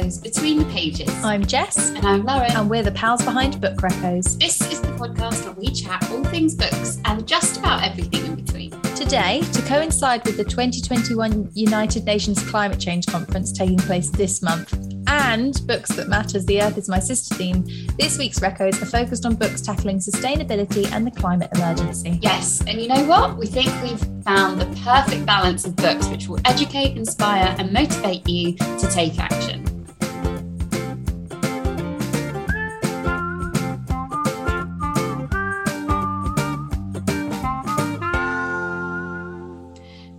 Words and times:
Welcome 0.00 0.12
to 0.12 0.20
Book 0.20 0.24
Reccos 0.24 0.34
Between 0.34 0.58
the 0.58 0.64
Pages. 0.66 1.24
I'm 1.24 1.44
Jess, 1.44 1.90
and 1.90 2.06
I'm 2.06 2.24
Lauren. 2.24 2.50
and 2.52 2.70
we're 2.70 2.82
the 2.82 2.92
pals 2.92 3.22
behind 3.22 3.60
Book 3.60 3.76
Reccos. 3.76 4.38
This 4.38 4.60
is 4.72 4.80
the 4.80 4.88
podcast 4.88 5.44
where 5.44 5.52
we 5.52 5.68
chat 5.68 6.02
all 6.10 6.24
things 6.24 6.54
books 6.54 6.98
and 7.04 7.28
just 7.28 7.58
about 7.58 7.82
everything 7.82 8.24
in 8.24 8.34
between. 8.34 8.70
Today, 8.94 9.42
to 9.52 9.62
coincide 9.62 10.24
with 10.24 10.38
the 10.38 10.44
2021 10.44 11.50
United 11.52 12.04
Nations 12.04 12.42
Climate 12.48 12.80
Change 12.80 13.06
Conference 13.08 13.52
taking 13.52 13.76
place 13.76 14.08
this 14.08 14.40
month, 14.40 14.72
and 15.06 15.60
Books 15.66 15.94
That 15.96 16.08
Matter's, 16.08 16.46
The 16.46 16.62
Earth 16.62 16.78
is 16.78 16.88
My 16.88 16.98
Sister 16.98 17.34
theme, 17.34 17.64
this 17.98 18.16
week's 18.16 18.40
Reccos 18.40 18.80
are 18.80 18.86
focused 18.86 19.26
on 19.26 19.34
books 19.34 19.60
tackling 19.60 19.98
sustainability 19.98 20.90
and 20.92 21.06
the 21.06 21.10
climate 21.10 21.50
emergency. 21.54 22.18
Yes, 22.22 22.62
and 22.66 22.80
you 22.80 22.88
know 22.88 23.04
what? 23.04 23.36
We 23.36 23.46
think 23.46 23.68
we've 23.82 24.00
found 24.24 24.60
the 24.60 24.80
perfect 24.82 25.26
balance 25.26 25.66
of 25.66 25.76
books 25.76 26.08
which 26.08 26.26
will 26.28 26.40
educate, 26.46 26.96
inspire, 26.96 27.54
and 27.58 27.70
motivate 27.70 28.26
you 28.26 28.54
to 28.54 28.88
take 28.90 29.18
action. 29.18 29.79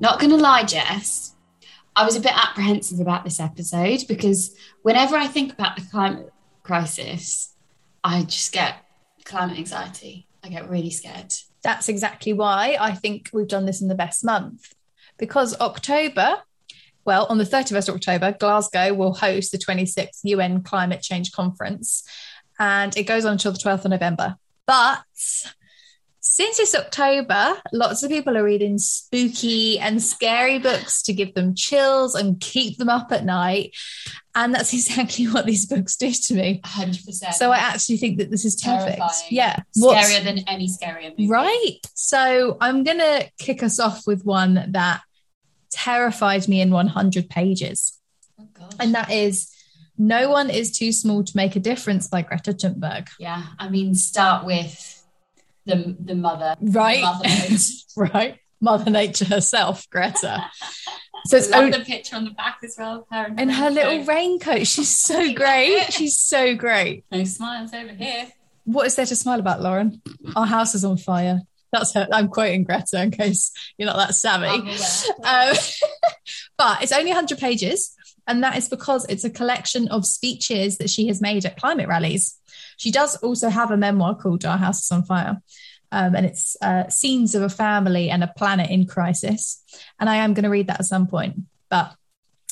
Not 0.02 0.20
going 0.20 0.32
to 0.32 0.38
lie, 0.38 0.64
Jess, 0.64 1.36
I 1.96 2.06
was 2.06 2.16
a 2.16 2.22
bit 2.22 2.36
apprehensive 2.36 3.00
about 3.00 3.24
this 3.24 3.40
episode 3.40 4.00
because 4.08 4.56
whenever 4.82 5.16
I 5.16 5.28
think 5.28 5.54
about 5.54 5.76
the 5.76 5.84
climate 5.84 6.34
crisis, 6.64 7.54
I 8.04 8.24
just 8.24 8.52
get 8.52 8.78
climate 9.26 9.60
anxiety. 9.60 10.26
I 10.44 10.50
get 10.50 10.68
really 10.68 10.90
scared. 10.90 11.36
That's 11.64 11.88
exactly 11.88 12.34
why 12.34 12.78
I 12.80 12.96
think 12.96 13.30
we've 13.32 13.48
done 13.48 13.68
this 13.68 13.80
in 13.80 13.90
the 13.90 13.96
best 13.96 14.26
month. 14.26 14.74
Because 15.20 15.56
October, 15.62 16.38
well, 17.06 17.28
on 17.30 17.38
the 17.38 17.44
31st 17.44 17.90
of 17.90 17.96
October, 17.96 18.32
Glasgow 18.32 18.96
will 18.96 19.14
host 19.14 19.52
the 19.52 19.60
26th 19.60 20.22
UN 20.24 20.64
Climate 20.64 21.04
Change 21.04 21.32
Conference, 21.32 22.04
and 22.58 22.98
it 22.98 23.04
goes 23.04 23.24
on 23.24 23.34
until 23.34 23.52
the 23.52 23.60
12th 23.60 23.86
of 23.86 23.92
November. 23.92 24.38
But 24.66 25.04
since 26.32 26.62
it's 26.62 26.74
October, 26.74 27.62
lots 27.74 28.04
of 28.04 28.10
people 28.10 28.38
are 28.38 28.44
reading 28.46 28.78
spooky 28.78 29.78
and 29.78 30.02
scary 30.02 30.60
books 30.60 31.02
to 31.02 31.12
give 31.12 31.34
them 31.34 31.54
chills 31.54 32.16
and 32.16 32.40
keep 32.40 32.78
them 32.78 32.88
up 32.88 33.12
at 33.12 33.26
night. 33.26 33.76
And 34.34 34.56
that's 34.56 34.72
exactly 34.80 35.26
what 35.26 35.46
these 35.46 35.66
books 35.66 35.98
do 35.98 36.10
to 36.10 36.34
me. 36.34 36.62
100%. 36.64 37.34
So 37.34 37.52
I 37.52 37.58
actually 37.58 37.98
think 37.98 38.18
that 38.20 38.32
this 38.32 38.46
is 38.46 38.56
perfect. 38.56 39.00
Terrifying. 39.00 39.28
Yeah. 39.30 39.58
scarier 39.78 40.24
than 40.24 40.40
any 40.48 40.70
scarier 40.70 41.10
movie. 41.10 41.28
Right. 41.28 41.80
So 41.96 42.56
I'm 42.62 42.86
going 42.86 43.00
to 43.00 43.30
kick 43.38 43.62
us 43.62 43.78
off 43.78 44.08
with 44.08 44.24
one 44.24 44.72
that 44.72 45.02
terrified 45.70 46.48
me 46.48 46.62
in 46.62 46.72
100 46.72 47.30
pages. 47.30 48.00
Oh, 48.40 48.48
gosh. 48.58 48.72
And 48.80 48.96
that 48.96 49.12
is 49.12 49.54
No 49.98 50.30
One 50.30 50.50
is 50.50 50.72
Too 50.72 50.94
Small 50.94 51.26
to 51.26 51.36
Make 51.36 51.58
a 51.58 51.60
Difference 51.60 52.08
by 52.08 52.22
Greta 52.22 52.54
Thunberg. 52.54 53.10
yeah, 53.20 53.48
I 53.60 53.68
mean, 53.68 53.96
start 53.96 54.46
with 54.46 55.01
the 55.66 55.96
the 56.00 56.16
mother. 56.16 56.56
Right. 56.62 57.02
Motherhood. 57.02 57.60
right. 57.96 58.38
Mother 58.62 58.92
Nature 58.92 59.26
herself, 59.26 59.90
Greta. 59.90 60.46
So 61.26 61.38
it's 61.38 61.52
I 61.52 61.62
love 61.62 61.72
the 61.72 61.80
picture 61.86 62.16
on 62.16 62.26
the 62.26 62.32
back 62.32 62.60
as 62.64 62.76
well. 62.78 63.08
Her 63.12 63.26
and 63.26 63.40
and 63.40 63.52
her 63.52 63.70
little 63.70 64.04
raincoat. 64.04 64.68
She's 64.68 64.98
so 64.98 65.34
great. 65.34 65.92
She's 65.92 66.18
so 66.18 66.56
great. 66.56 67.06
No 67.12 67.24
smiles 67.24 67.74
over 67.74 67.94
here. 67.94 68.28
What 68.64 68.86
is 68.86 68.96
there 68.96 69.06
to 69.06 69.16
smile 69.16 69.40
about, 69.40 69.62
Lauren? 69.62 70.02
Our 70.36 70.46
house 70.46 70.76
is 70.76 70.86
on 70.86 70.98
fire. 70.98 71.42
That's 71.72 71.94
her. 71.94 72.08
I'm 72.12 72.28
quoting 72.28 72.64
Greta 72.64 73.02
in 73.02 73.12
case 73.12 73.52
you're 73.78 73.88
not 73.88 73.98
that 73.98 74.16
savvy. 74.16 74.48
Um, 75.24 75.56
but 76.58 76.84
it's 76.84 76.92
only 76.92 77.12
100 77.12 77.38
pages, 77.38 77.96
and 78.28 78.44
that 78.44 78.58
is 78.58 78.70
because 78.70 79.06
it's 79.08 79.24
a 79.24 79.30
collection 79.30 79.88
of 79.88 80.06
speeches 80.06 80.78
that 80.78 80.90
she 80.90 81.08
has 81.08 81.22
made 81.22 81.46
at 81.46 81.58
climate 81.58 81.88
rallies. 81.88 82.38
She 82.82 82.90
does 82.90 83.16
also 83.18 83.50
have 83.50 83.70
a 83.70 83.78
memoir 83.78 84.16
called 84.16 84.44
Our 84.44 84.58
House 84.58 84.82
is 84.82 84.92
on 84.92 85.04
Fire, 85.04 85.40
um, 85.92 86.16
and 86.16 86.26
it's 86.26 86.58
uh, 86.64 86.90
scenes 86.90 87.36
of 87.36 87.44
a 87.44 87.50
family 87.50 88.10
and 88.10 88.24
a 88.24 88.34
planet 88.36 88.72
in 88.72 88.88
crisis. 88.88 89.64
And 90.00 90.10
I 90.10 90.16
am 90.16 90.34
going 90.34 90.46
to 90.46 90.50
read 90.50 90.66
that 90.66 90.80
at 90.80 90.88
some 90.88 91.06
point. 91.06 91.36
But 91.70 91.94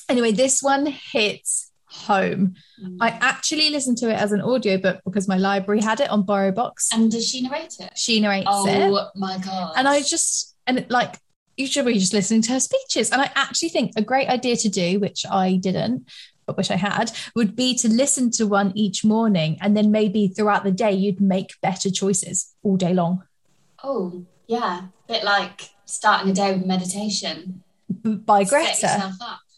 anyway, 0.08 0.32
this 0.32 0.62
one 0.62 0.86
hits 0.86 1.72
home. 1.86 2.54
Mm. 2.80 2.98
I 3.02 3.18
actually 3.22 3.72
listened 3.72 3.98
to 4.00 4.12
it 4.12 4.20
as 4.22 4.32
an 4.32 4.44
audiobook 4.44 5.02
because 5.04 5.28
my 5.28 5.38
library 5.38 5.82
had 5.82 6.00
it 6.00 6.12
on 6.12 6.28
BorrowBox. 6.28 6.94
and 6.94 7.10
does 7.10 7.28
she 7.28 7.42
narrate 7.42 7.78
it? 7.80 7.98
She 7.98 8.20
narrates 8.20 8.46
it 8.68 8.92
Oh 8.92 9.10
my 9.16 9.40
god! 9.40 9.74
and 9.78 9.88
I 9.88 10.04
just 10.04 10.56
and 10.68 10.78
it, 10.78 10.92
like 10.92 11.16
you 11.58 11.66
should 11.66 11.88
be 11.88 11.94
just 11.96 12.14
listening 12.14 12.44
to 12.44 12.52
her 12.52 12.60
speeches. 12.60 13.10
And 13.10 13.20
I 13.20 13.32
actually 13.34 13.70
think 13.70 13.94
a 13.98 14.04
great 14.04 14.30
idea 14.30 14.58
to 14.58 14.70
do, 14.70 15.00
which 15.00 15.26
I 15.26 15.56
didn't, 15.56 16.08
but 16.50 16.58
wish 16.58 16.72
I 16.72 16.76
had, 16.78 17.12
would 17.36 17.56
be 17.56 17.76
to 17.76 17.88
listen 17.88 18.32
to 18.32 18.48
one 18.48 18.72
each 18.76 19.06
morning, 19.06 19.58
and 19.62 19.78
then 19.78 19.92
maybe 19.92 20.28
throughout 20.28 20.64
the 20.64 20.72
day 20.72 20.92
you'd 20.92 21.22
make 21.22 21.52
better 21.62 21.90
choices 21.92 22.54
all 22.64 22.76
day 22.76 22.94
long. 22.94 23.24
oh 23.84 24.26
yeah, 24.48 24.88
A 25.08 25.14
bit 25.14 25.24
like 25.24 25.70
starting 25.86 26.32
a 26.32 26.34
day 26.34 26.54
with 26.54 26.66
meditation. 26.66 27.62
B- 28.02 28.16
By 28.16 28.44
Greta. 28.44 29.14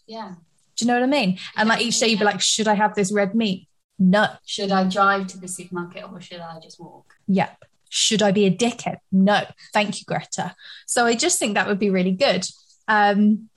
Yeah. 0.06 0.34
do 0.76 0.84
you 0.84 0.86
know 0.86 0.94
what 1.00 1.02
I 1.02 1.06
mean? 1.06 1.38
And 1.56 1.66
like 1.70 1.80
each 1.80 1.98
day 1.98 2.08
you'd 2.08 2.18
be 2.18 2.24
like, 2.26 2.42
should 2.42 2.68
I 2.68 2.74
have 2.74 2.94
this 2.94 3.10
red 3.10 3.34
meat? 3.34 3.68
No. 3.98 4.26
Should 4.44 4.70
I 4.70 4.84
drive 4.86 5.28
to 5.28 5.38
the 5.38 5.48
supermarket 5.48 6.04
or 6.12 6.20
should 6.20 6.40
I 6.40 6.58
just 6.62 6.78
walk? 6.78 7.14
Yep. 7.28 7.64
Should 7.88 8.20
I 8.22 8.32
be 8.32 8.44
a 8.44 8.54
dickhead? 8.54 8.98
No. 9.10 9.44
Thank 9.72 9.98
you, 10.00 10.04
Greta. 10.06 10.54
So 10.86 11.06
I 11.06 11.14
just 11.14 11.38
think 11.38 11.54
that 11.54 11.66
would 11.68 11.78
be 11.78 11.88
really 11.90 12.12
good. 12.12 12.44
Um, 12.88 13.48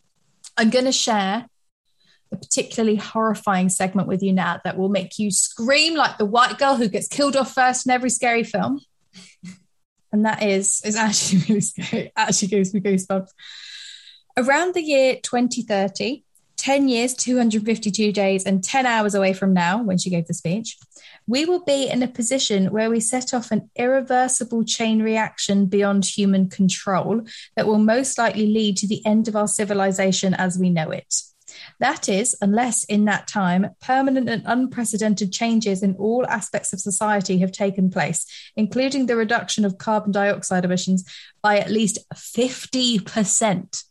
I'm 0.58 0.70
going 0.70 0.86
to 0.86 0.92
share 0.94 1.48
a 2.32 2.38
particularly 2.38 2.96
horrifying 2.96 3.70
segment 3.70 4.08
with 4.08 4.22
you 4.22 4.34
now 4.34 4.60
that 4.64 4.78
will 4.78 4.90
make 4.90 5.20
you 5.20 5.32
scream 5.32 5.96
like 5.96 6.18
the 6.18 6.26
white 6.26 6.58
girl 6.58 6.76
who 6.76 6.88
gets 6.88 7.08
killed 7.08 7.36
off 7.36 7.54
first 7.54 7.86
in 7.86 7.92
every 7.92 8.10
scary 8.10 8.44
film. 8.44 8.80
And 10.12 10.26
that 10.26 10.44
is, 10.44 10.82
is 10.86 10.96
actually 10.96 11.42
really 11.50 11.62
scary. 11.62 12.06
It 12.06 12.14
actually 12.16 12.48
gives 12.50 12.74
me 12.74 12.80
goosebumps. 12.80 13.30
Around 14.38 14.74
the 14.74 14.82
year 14.82 15.16
2030, 15.22 16.24
10 16.58 16.88
years, 16.88 17.14
252 17.14 18.12
days, 18.12 18.46
and 18.46 18.64
10 18.64 18.86
hours 18.86 19.14
away 19.14 19.34
from 19.34 19.54
now, 19.54 19.82
when 19.82 19.98
she 19.98 20.10
gave 20.10 20.28
the 20.28 20.34
speech, 20.34 20.78
we 21.28 21.46
will 21.46 21.64
be 21.64 21.90
in 21.90 22.04
a 22.04 22.08
position 22.08 22.72
where 22.72 22.90
we 22.90 23.00
set 23.00 23.34
off 23.34 23.52
an 23.52 23.70
irreversible 23.76 24.64
chain 24.64 25.02
reaction 25.02 25.66
beyond 25.66 26.06
human 26.06 26.50
control 26.50 27.22
that 27.56 27.68
will 27.68 27.80
most 27.80 28.18
likely 28.18 28.48
lead 28.48 28.78
to 28.78 28.88
the 28.88 29.06
end 29.06 29.28
of 29.28 29.36
our 29.36 29.48
civilization 29.48 30.34
as 30.34 30.58
we 30.58 30.70
know 30.70 30.92
it. 30.92 31.14
That 31.80 32.08
is, 32.10 32.36
unless 32.42 32.84
in 32.86 33.06
that 33.06 33.28
time, 33.28 33.68
permanent 33.82 34.30
and 34.30 34.44
unprecedented 34.46 35.32
changes 35.32 35.84
in 35.84 35.96
all 35.96 36.26
aspects 36.28 36.74
of 36.74 36.80
society 36.80 37.40
have 37.40 37.52
taken 37.52 37.90
place, 37.90 38.26
including 38.56 39.06
the 39.06 39.16
reduction 39.16 39.66
of 39.66 39.78
carbon 39.78 40.12
dioxide 40.12 40.66
emissions 40.66 41.04
by 41.42 41.58
at 41.60 41.70
least 41.70 42.00
50%. 42.14 43.84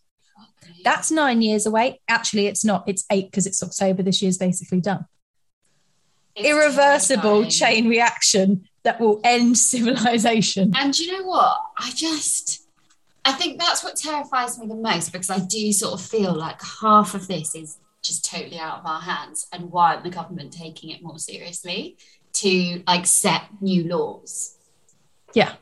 That's 0.82 1.10
nine 1.10 1.42
years 1.42 1.66
away. 1.66 2.00
Actually, 2.08 2.46
it's 2.46 2.64
not. 2.64 2.84
It's 2.86 3.04
eight 3.10 3.30
because 3.30 3.46
it's 3.46 3.62
October. 3.62 4.02
This 4.02 4.20
year's 4.22 4.38
basically 4.38 4.80
done 4.80 5.06
It's 6.34 6.48
irreversible 6.48 7.42
terrifying. 7.42 7.50
chain 7.50 7.88
reaction 7.88 8.68
that 8.82 9.00
will 9.00 9.20
end 9.24 9.56
civilization. 9.72 10.72
And 10.76 10.98
you 10.98 11.12
know 11.12 11.24
what? 11.26 11.58
I 11.78 11.90
just, 11.94 12.63
I 13.24 13.32
think 13.32 13.58
that's 13.58 13.82
what 13.82 13.96
terrifies 13.96 14.58
me 14.58 14.66
the 14.66 14.74
most 14.74 15.12
because 15.12 15.30
I 15.30 15.38
do 15.38 15.72
sort 15.72 15.94
of 15.94 16.06
feel 16.06 16.34
like 16.34 16.60
half 16.80 17.14
of 17.14 17.26
this 17.26 17.54
is 17.54 17.78
just 18.02 18.24
totally 18.30 18.58
out 18.58 18.80
of 18.80 18.86
our 18.86 19.00
hands. 19.00 19.46
And 19.52 19.70
why 19.70 19.92
aren't 19.92 20.04
the 20.04 20.10
government 20.10 20.52
taking 20.52 20.90
it 20.90 21.02
more 21.02 21.18
seriously 21.18 21.96
to 22.34 22.82
like 22.86 23.06
set 23.06 23.44
new 23.60 23.84
laws? 23.84 24.56
Yeah. 25.32 25.54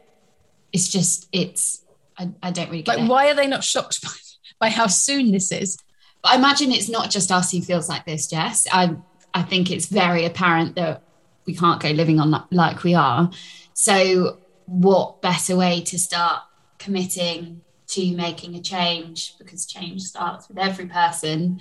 It's 0.72 0.88
just, 0.88 1.28
it's, 1.32 1.84
I, 2.18 2.30
I 2.42 2.50
don't 2.50 2.68
really 2.70 2.82
get 2.82 2.96
Like, 2.96 3.04
it. 3.06 3.10
why 3.10 3.30
are 3.30 3.34
they 3.34 3.46
not 3.46 3.62
shocked 3.62 4.02
by, 4.02 4.10
by 4.58 4.68
how 4.70 4.86
soon 4.88 5.30
this 5.30 5.52
is? 5.52 5.76
But 6.22 6.32
I 6.32 6.36
imagine 6.36 6.72
it's 6.72 6.88
not 6.88 7.10
just 7.10 7.30
us 7.30 7.52
who 7.52 7.60
feels 7.62 7.88
like 7.88 8.04
this, 8.06 8.26
Jess. 8.26 8.66
I, 8.72 8.96
I 9.34 9.42
think 9.42 9.70
it's 9.70 9.86
very 9.86 10.24
apparent 10.24 10.74
that 10.76 11.02
we 11.46 11.54
can't 11.54 11.80
go 11.80 11.90
living 11.90 12.18
on 12.20 12.30
like, 12.30 12.44
like 12.50 12.82
we 12.82 12.94
are. 12.94 13.30
So, 13.74 14.38
what 14.66 15.20
better 15.22 15.56
way 15.56 15.80
to 15.82 15.98
start 15.98 16.42
committing 16.82 17.60
to 17.88 18.16
making 18.16 18.54
a 18.56 18.60
change? 18.60 19.34
Because 19.38 19.66
change 19.66 20.02
starts 20.02 20.48
with 20.48 20.58
every 20.58 20.86
person, 20.86 21.60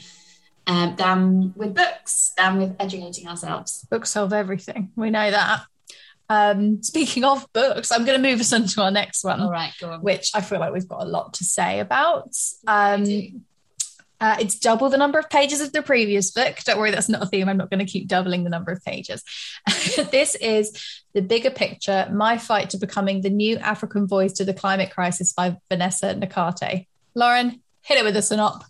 um, 0.67 0.95
than 0.97 1.53
with 1.55 1.73
books, 1.75 2.33
than 2.37 2.57
with 2.57 2.75
educating 2.79 3.27
ourselves. 3.27 3.85
Books 3.89 4.11
solve 4.11 4.33
everything. 4.33 4.91
We 4.95 5.09
know 5.09 5.29
that. 5.31 5.61
Um, 6.29 6.81
speaking 6.81 7.25
of 7.25 7.45
books, 7.51 7.91
I'm 7.91 8.05
going 8.05 8.21
to 8.21 8.29
move 8.29 8.39
us 8.39 8.53
on 8.53 8.65
to 8.67 8.81
our 8.83 8.91
next 8.91 9.23
one, 9.25 9.41
All 9.41 9.51
right, 9.51 9.73
go 9.81 9.91
on. 9.91 10.01
which 10.01 10.31
I 10.33 10.39
feel 10.39 10.59
like 10.59 10.71
we've 10.71 10.87
got 10.87 11.01
a 11.01 11.05
lot 11.05 11.33
to 11.35 11.43
say 11.43 11.79
about. 11.81 12.35
Um. 12.67 13.43
Uh, 14.21 14.37
it's 14.39 14.59
double 14.59 14.87
the 14.87 14.97
number 14.97 15.17
of 15.17 15.29
pages 15.31 15.61
of 15.61 15.73
the 15.73 15.81
previous 15.81 16.29
book. 16.29 16.57
Don't 16.63 16.77
worry, 16.77 16.91
that's 16.91 17.09
not 17.09 17.23
a 17.23 17.25
theme. 17.25 17.49
I'm 17.49 17.57
not 17.57 17.71
going 17.71 17.83
to 17.83 17.91
keep 17.91 18.07
doubling 18.07 18.43
the 18.43 18.51
number 18.51 18.71
of 18.71 18.83
pages. 18.83 19.23
this 20.11 20.35
is 20.35 20.71
The 21.13 21.23
Bigger 21.23 21.49
Picture 21.49 22.07
My 22.13 22.37
Fight 22.37 22.69
to 22.69 22.77
Becoming 22.77 23.21
the 23.21 23.31
New 23.31 23.57
African 23.57 24.07
Voice 24.07 24.33
to 24.33 24.45
the 24.45 24.53
Climate 24.53 24.91
Crisis 24.91 25.33
by 25.33 25.57
Vanessa 25.69 26.13
Nakate. 26.13 26.85
Lauren, 27.15 27.61
hit 27.81 27.97
it 27.97 28.03
with 28.03 28.15
a 28.15 28.19
synop. 28.19 28.63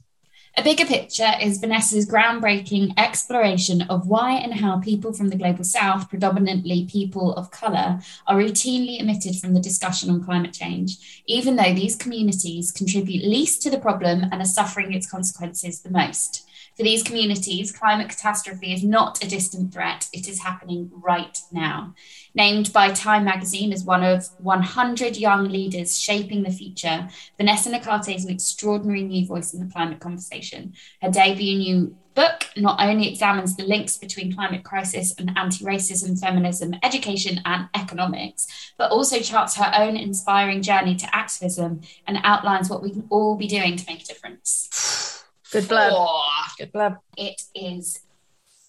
A 0.57 0.63
bigger 0.63 0.85
picture 0.85 1.31
is 1.41 1.59
Vanessa's 1.59 2.05
groundbreaking 2.05 2.93
exploration 2.97 3.83
of 3.83 4.07
why 4.07 4.33
and 4.33 4.53
how 4.53 4.79
people 4.79 5.13
from 5.13 5.29
the 5.29 5.37
global 5.37 5.63
south, 5.63 6.09
predominantly 6.09 6.85
people 6.91 7.33
of 7.35 7.51
colour, 7.51 8.01
are 8.27 8.35
routinely 8.35 9.01
omitted 9.01 9.37
from 9.37 9.53
the 9.53 9.61
discussion 9.61 10.09
on 10.09 10.23
climate 10.23 10.51
change, 10.51 11.23
even 11.25 11.55
though 11.55 11.73
these 11.73 11.95
communities 11.95 12.69
contribute 12.69 13.23
least 13.23 13.61
to 13.61 13.69
the 13.69 13.79
problem 13.79 14.23
and 14.23 14.41
are 14.41 14.45
suffering 14.45 14.91
its 14.93 15.09
consequences 15.09 15.79
the 15.79 15.89
most. 15.89 16.45
For 16.77 16.83
these 16.83 17.03
communities, 17.03 17.71
climate 17.71 18.09
catastrophe 18.09 18.73
is 18.73 18.83
not 18.83 19.23
a 19.23 19.27
distant 19.27 19.73
threat, 19.73 20.07
it 20.13 20.27
is 20.27 20.41
happening 20.41 20.89
right 20.93 21.37
now. 21.51 21.93
Named 22.33 22.71
by 22.71 22.91
Time 22.91 23.25
magazine 23.25 23.73
as 23.73 23.83
one 23.83 24.03
of 24.03 24.27
100 24.39 25.17
young 25.17 25.49
leaders 25.49 25.99
shaping 25.99 26.43
the 26.43 26.49
future, 26.49 27.09
Vanessa 27.37 27.69
Nakate 27.69 28.15
is 28.15 28.25
an 28.25 28.31
extraordinary 28.31 29.03
new 29.03 29.25
voice 29.25 29.53
in 29.53 29.59
the 29.59 29.71
climate 29.71 29.99
conversation. 29.99 30.73
Her 31.01 31.11
debut 31.11 31.57
new 31.57 31.95
book 32.15 32.45
not 32.57 32.79
only 32.81 33.09
examines 33.09 33.55
the 33.55 33.63
links 33.63 33.97
between 33.97 34.33
climate 34.33 34.63
crisis 34.63 35.13
and 35.17 35.31
anti-racism, 35.37 36.19
feminism, 36.19 36.73
education 36.83 37.41
and 37.45 37.69
economics, 37.75 38.73
but 38.77 38.91
also 38.91 39.19
charts 39.19 39.55
her 39.55 39.71
own 39.77 39.95
inspiring 39.95 40.61
journey 40.61 40.95
to 40.95 41.15
activism 41.15 41.81
and 42.07 42.17
outlines 42.23 42.69
what 42.69 42.83
we 42.83 42.91
can 42.91 43.05
all 43.09 43.35
be 43.35 43.47
doing 43.47 43.75
to 43.75 43.85
make 43.87 44.01
a 44.03 44.05
difference. 44.05 45.20
Good 45.51 45.67
blab. 45.67 45.91
Oh, 45.93 46.43
Good 46.57 46.71
blab. 46.71 46.97
It 47.17 47.41
is 47.53 47.99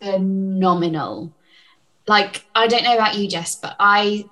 phenomenal. 0.00 1.32
Like, 2.06 2.44
I 2.55 2.67
don't 2.67 2.82
know 2.82 2.94
about 2.94 3.17
you, 3.17 3.29
Jess, 3.29 3.56
but 3.56 3.76
I, 3.79 4.25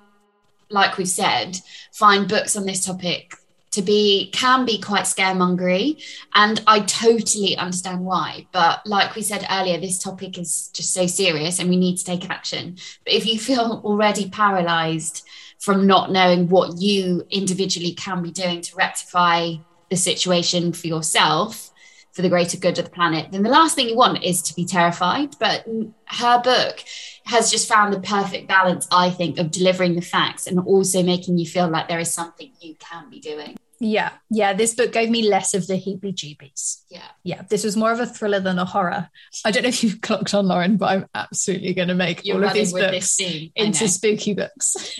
like 0.69 0.97
we've 0.97 1.07
said, 1.07 1.59
find 1.93 2.27
books 2.27 2.55
on 2.55 2.65
this 2.65 2.85
topic 2.85 3.35
to 3.71 3.81
be 3.81 4.29
can 4.33 4.65
be 4.65 4.79
quite 4.79 5.05
scaremongery 5.05 6.03
and 6.35 6.61
i 6.67 6.79
totally 6.81 7.55
understand 7.55 8.03
why 8.03 8.45
but 8.51 8.85
like 8.85 9.15
we 9.15 9.21
said 9.21 9.45
earlier 9.49 9.79
this 9.79 9.97
topic 9.97 10.37
is 10.37 10.69
just 10.73 10.93
so 10.93 11.07
serious 11.07 11.57
and 11.57 11.69
we 11.69 11.77
need 11.77 11.95
to 11.95 12.03
take 12.03 12.29
action 12.29 12.75
but 13.05 13.13
if 13.13 13.25
you 13.25 13.39
feel 13.39 13.81
already 13.85 14.29
paralyzed 14.29 15.25
from 15.57 15.87
not 15.87 16.11
knowing 16.11 16.49
what 16.49 16.81
you 16.81 17.25
individually 17.29 17.93
can 17.93 18.21
be 18.21 18.31
doing 18.31 18.59
to 18.59 18.75
rectify 18.75 19.53
the 19.89 19.95
situation 19.95 20.73
for 20.73 20.87
yourself 20.87 21.70
for 22.13 22.21
the 22.21 22.29
greater 22.29 22.57
good 22.57 22.77
of 22.77 22.85
the 22.85 22.91
planet, 22.91 23.31
then 23.31 23.43
the 23.43 23.49
last 23.49 23.75
thing 23.75 23.87
you 23.87 23.95
want 23.95 24.23
is 24.23 24.41
to 24.43 24.55
be 24.55 24.65
terrified. 24.65 25.35
But 25.39 25.65
her 26.07 26.41
book 26.41 26.83
has 27.25 27.51
just 27.51 27.67
found 27.67 27.93
the 27.93 27.99
perfect 27.99 28.47
balance, 28.47 28.87
I 28.91 29.09
think, 29.09 29.37
of 29.37 29.51
delivering 29.51 29.95
the 29.95 30.01
facts 30.01 30.47
and 30.47 30.59
also 30.59 31.03
making 31.03 31.37
you 31.37 31.45
feel 31.45 31.69
like 31.69 31.87
there 31.87 31.99
is 31.99 32.13
something 32.13 32.51
you 32.59 32.75
can 32.75 33.09
be 33.09 33.19
doing. 33.19 33.57
Yeah, 33.83 34.11
yeah. 34.29 34.53
This 34.53 34.75
book 34.75 34.91
gave 34.91 35.09
me 35.09 35.27
less 35.27 35.55
of 35.55 35.65
the 35.65 35.73
heebie 35.73 36.13
jeebies. 36.13 36.83
Yeah. 36.89 37.07
Yeah. 37.23 37.41
This 37.49 37.63
was 37.63 37.75
more 37.75 37.91
of 37.91 37.99
a 37.99 38.05
thriller 38.05 38.39
than 38.39 38.59
a 38.59 38.65
horror. 38.65 39.09
I 39.43 39.49
don't 39.49 39.63
know 39.63 39.69
if 39.69 39.83
you've 39.83 40.01
clocked 40.01 40.35
on, 40.35 40.47
Lauren, 40.47 40.77
but 40.77 40.85
I'm 40.85 41.07
absolutely 41.15 41.73
going 41.73 41.87
to 41.87 41.95
make 41.95 42.23
You're 42.23 42.37
all 42.37 42.43
of 42.43 42.53
these 42.53 42.73
books 42.73 43.19
into 43.19 43.87
spooky 43.87 44.35
books. 44.35 44.99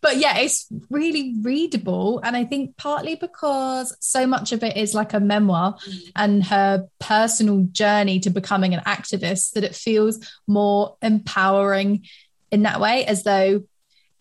but 0.00 0.16
yeah, 0.16 0.38
it's 0.38 0.66
really 0.88 1.34
readable. 1.42 2.20
And 2.24 2.36
I 2.36 2.44
think 2.44 2.76
partly 2.76 3.16
because 3.16 3.94
so 4.00 4.26
much 4.26 4.52
of 4.52 4.62
it 4.62 4.76
is 4.76 4.94
like 4.94 5.12
a 5.12 5.20
memoir 5.20 5.74
mm. 5.74 6.12
and 6.16 6.44
her 6.44 6.86
personal 6.98 7.66
journey 7.70 8.20
to 8.20 8.30
becoming 8.30 8.74
an 8.74 8.80
activist 8.80 9.52
that 9.52 9.64
it 9.64 9.74
feels 9.74 10.18
more 10.46 10.96
empowering 11.02 12.06
in 12.50 12.62
that 12.62 12.80
way, 12.80 13.04
as 13.04 13.22
though 13.24 13.64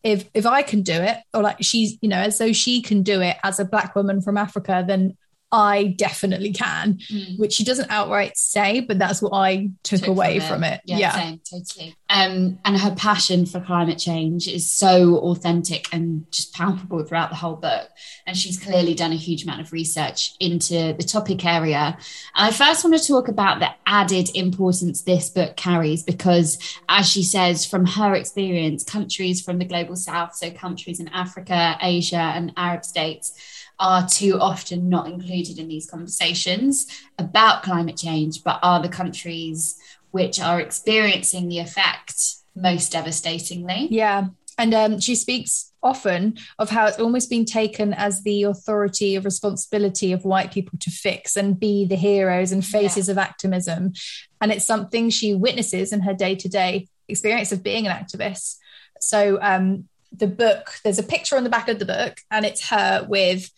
if 0.04 0.30
if 0.34 0.46
I 0.46 0.62
can 0.62 0.82
do 0.82 0.94
it, 0.94 1.18
or 1.34 1.42
like 1.42 1.58
she's, 1.62 1.98
you 2.02 2.10
know, 2.10 2.20
as 2.20 2.38
though 2.38 2.54
she 2.54 2.82
can 2.82 3.04
do 3.04 3.22
it 3.22 3.38
as 3.44 3.60
a 3.60 3.66
black 3.66 3.96
woman 3.96 4.22
from 4.22 4.38
Africa, 4.38 4.84
then 4.88 5.18
I 5.52 5.96
definitely 5.98 6.54
can, 6.54 7.00
mm. 7.10 7.40
which 7.40 7.54
she 7.54 7.64
doesn't 7.64 7.90
outright 7.90 8.38
say, 8.38 8.82
but 8.82 9.00
that's 9.00 9.22
what 9.22 9.34
I 9.34 9.72
took, 9.84 10.02
took 10.02 10.10
away 10.10 10.40
from 10.40 10.46
it. 10.46 10.48
From 10.48 10.64
it. 10.64 10.82
Yeah, 10.86 10.98
yeah. 10.98 11.12
Same, 11.12 11.42
totally. 11.50 11.96
Um, 12.10 12.60
and 12.66 12.78
her 12.78 12.94
passion 12.96 13.46
for 13.46 13.60
climate 13.60 13.98
change 13.98 14.48
is 14.48 14.70
so 14.70 15.18
authentic 15.18 15.88
and 15.92 16.32
just 16.32 16.54
palpable 16.54 17.04
throughout 17.04 17.30
the 17.30 17.36
whole 17.36 17.56
book. 17.56 17.90
And 18.28 18.38
she's 18.38 18.60
clearly 18.60 18.94
done 18.94 19.12
a 19.12 19.16
huge 19.16 19.44
amount 19.44 19.62
of 19.62 19.72
research 19.72 20.34
into 20.40 20.94
the 20.94 21.04
topic 21.04 21.46
area. 21.46 21.98
And 22.36 22.48
I 22.48 22.52
first 22.52 22.84
want 22.84 23.00
to 23.00 23.08
talk 23.08 23.28
about 23.28 23.60
the 23.60 23.70
added 23.86 24.36
importance 24.36 25.02
this 25.02 25.30
book 25.30 25.56
carries 25.56 26.04
because, 26.04 26.60
as 26.88 27.08
she 27.10 27.24
says, 27.24 27.66
from 27.66 27.86
her 27.86 28.14
experience, 28.16 28.84
countries 28.84 29.42
from 29.42 29.58
the 29.58 29.66
global 29.66 29.96
south, 29.96 30.36
so 30.36 30.52
countries 30.52 31.00
in 31.00 31.08
Africa, 31.10 31.78
Asia, 31.82 32.18
and 32.18 32.54
Arab 32.56 32.86
states, 32.86 33.34
are 33.80 34.08
too 34.08 34.38
often 34.40 34.90
not 34.90 35.08
included 35.08 35.58
in 35.58 35.68
these 35.68 35.90
conversations 35.90 36.88
about 37.18 37.64
climate 37.64 37.98
change, 37.98 38.44
but 38.44 38.60
are 38.62 38.82
the 38.82 38.90
countries 38.90 39.78
which 40.12 40.40
are 40.40 40.60
experiencing 40.60 41.48
the 41.48 41.60
effect 41.60 42.36
most 42.56 42.92
devastatingly. 42.92 43.88
Yeah. 43.90 44.28
And 44.58 44.74
um, 44.74 45.00
she 45.00 45.16
speaks 45.16 45.72
often 45.82 46.38
of 46.58 46.70
how 46.70 46.86
it's 46.88 47.00
almost 47.00 47.30
been 47.30 47.46
taken 47.46 47.94
as 47.94 48.24
the 48.24 48.44
authority 48.44 49.16
of 49.16 49.24
responsibility 49.24 50.12
of 50.12 50.26
white 50.26 50.52
people 50.52 50.78
to 50.80 50.92
fix 50.92 51.38
and 51.38 51.58
be 51.58 51.86
the 51.86 51.96
heroes 51.96 52.52
and 52.52 52.66
faces 52.66 53.08
yeah. 53.08 53.14
of 53.14 53.18
activism. 53.18 53.94
And 54.42 54.52
it's 54.52 54.66
something 54.66 55.10
she 55.10 55.34
witnesses 55.34 55.94
in 55.94 56.02
her 56.02 56.14
day 56.14 56.36
to 56.36 56.50
day 56.50 56.88
experience 57.08 57.54
of 57.54 57.64
being 57.64 57.88
an 57.88 57.96
activist. 57.96 58.58
So, 59.00 59.40
um, 59.42 59.88
the 60.12 60.28
book, 60.28 60.74
there's 60.84 61.00
a 61.00 61.04
picture 61.04 61.38
on 61.38 61.44
the 61.44 61.50
back 61.50 61.70
of 61.70 61.80
the 61.80 61.86
book, 61.86 62.18
and 62.32 62.46
it's 62.46 62.70
her 62.70 63.06
with 63.08 63.52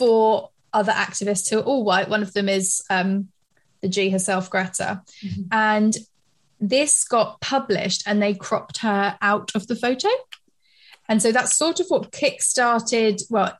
four 0.00 0.48
other 0.72 0.92
activists 0.92 1.50
who 1.50 1.58
are 1.58 1.62
all 1.62 1.84
white. 1.84 2.08
One 2.08 2.22
of 2.22 2.32
them 2.32 2.48
is 2.48 2.82
um, 2.88 3.28
the 3.82 3.88
G 3.88 4.08
herself, 4.08 4.48
Greta. 4.48 5.02
Mm-hmm. 5.22 5.42
And 5.52 5.94
this 6.58 7.04
got 7.04 7.40
published 7.40 8.02
and 8.06 8.22
they 8.22 8.34
cropped 8.34 8.78
her 8.78 9.18
out 9.20 9.54
of 9.54 9.66
the 9.66 9.76
photo. 9.76 10.08
And 11.06 11.20
so 11.20 11.32
that's 11.32 11.54
sort 11.54 11.80
of 11.80 11.86
what 11.88 12.12
kickstarted, 12.12 13.20
well, 13.28 13.58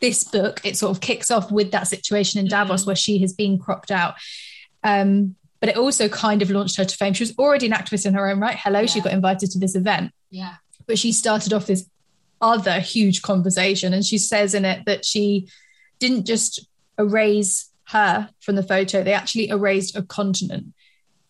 this 0.00 0.24
book. 0.24 0.60
It 0.64 0.76
sort 0.78 0.96
of 0.96 1.02
kicks 1.02 1.30
off 1.30 1.52
with 1.52 1.70
that 1.72 1.88
situation 1.88 2.40
in 2.40 2.48
Davos 2.48 2.80
mm-hmm. 2.80 2.88
where 2.88 2.96
she 2.96 3.18
has 3.18 3.34
been 3.34 3.58
cropped 3.58 3.90
out. 3.90 4.14
Um, 4.82 5.36
but 5.60 5.68
it 5.68 5.76
also 5.76 6.08
kind 6.08 6.40
of 6.42 6.50
launched 6.50 6.76
her 6.78 6.84
to 6.84 6.96
fame. 6.96 7.14
She 7.14 7.24
was 7.24 7.36
already 7.38 7.66
an 7.66 7.72
activist 7.72 8.06
in 8.06 8.14
her 8.14 8.28
own 8.30 8.40
right. 8.40 8.56
Hello, 8.56 8.80
yeah. 8.80 8.86
she 8.86 9.00
got 9.00 9.12
invited 9.12 9.50
to 9.50 9.58
this 9.58 9.74
event. 9.74 10.12
Yeah. 10.30 10.54
But 10.86 10.98
she 10.98 11.12
started 11.12 11.52
off 11.52 11.66
this 11.66 11.88
other 12.40 12.80
huge 12.80 13.22
conversation. 13.22 13.92
And 13.92 14.04
she 14.04 14.18
says 14.18 14.54
in 14.54 14.64
it 14.64 14.84
that 14.86 15.04
she 15.04 15.48
didn't 15.98 16.26
just 16.26 16.66
erase 16.98 17.70
her 17.88 18.30
from 18.40 18.56
the 18.56 18.62
photo, 18.62 19.02
they 19.02 19.12
actually 19.12 19.48
erased 19.48 19.96
a 19.96 20.02
continent. 20.02 20.74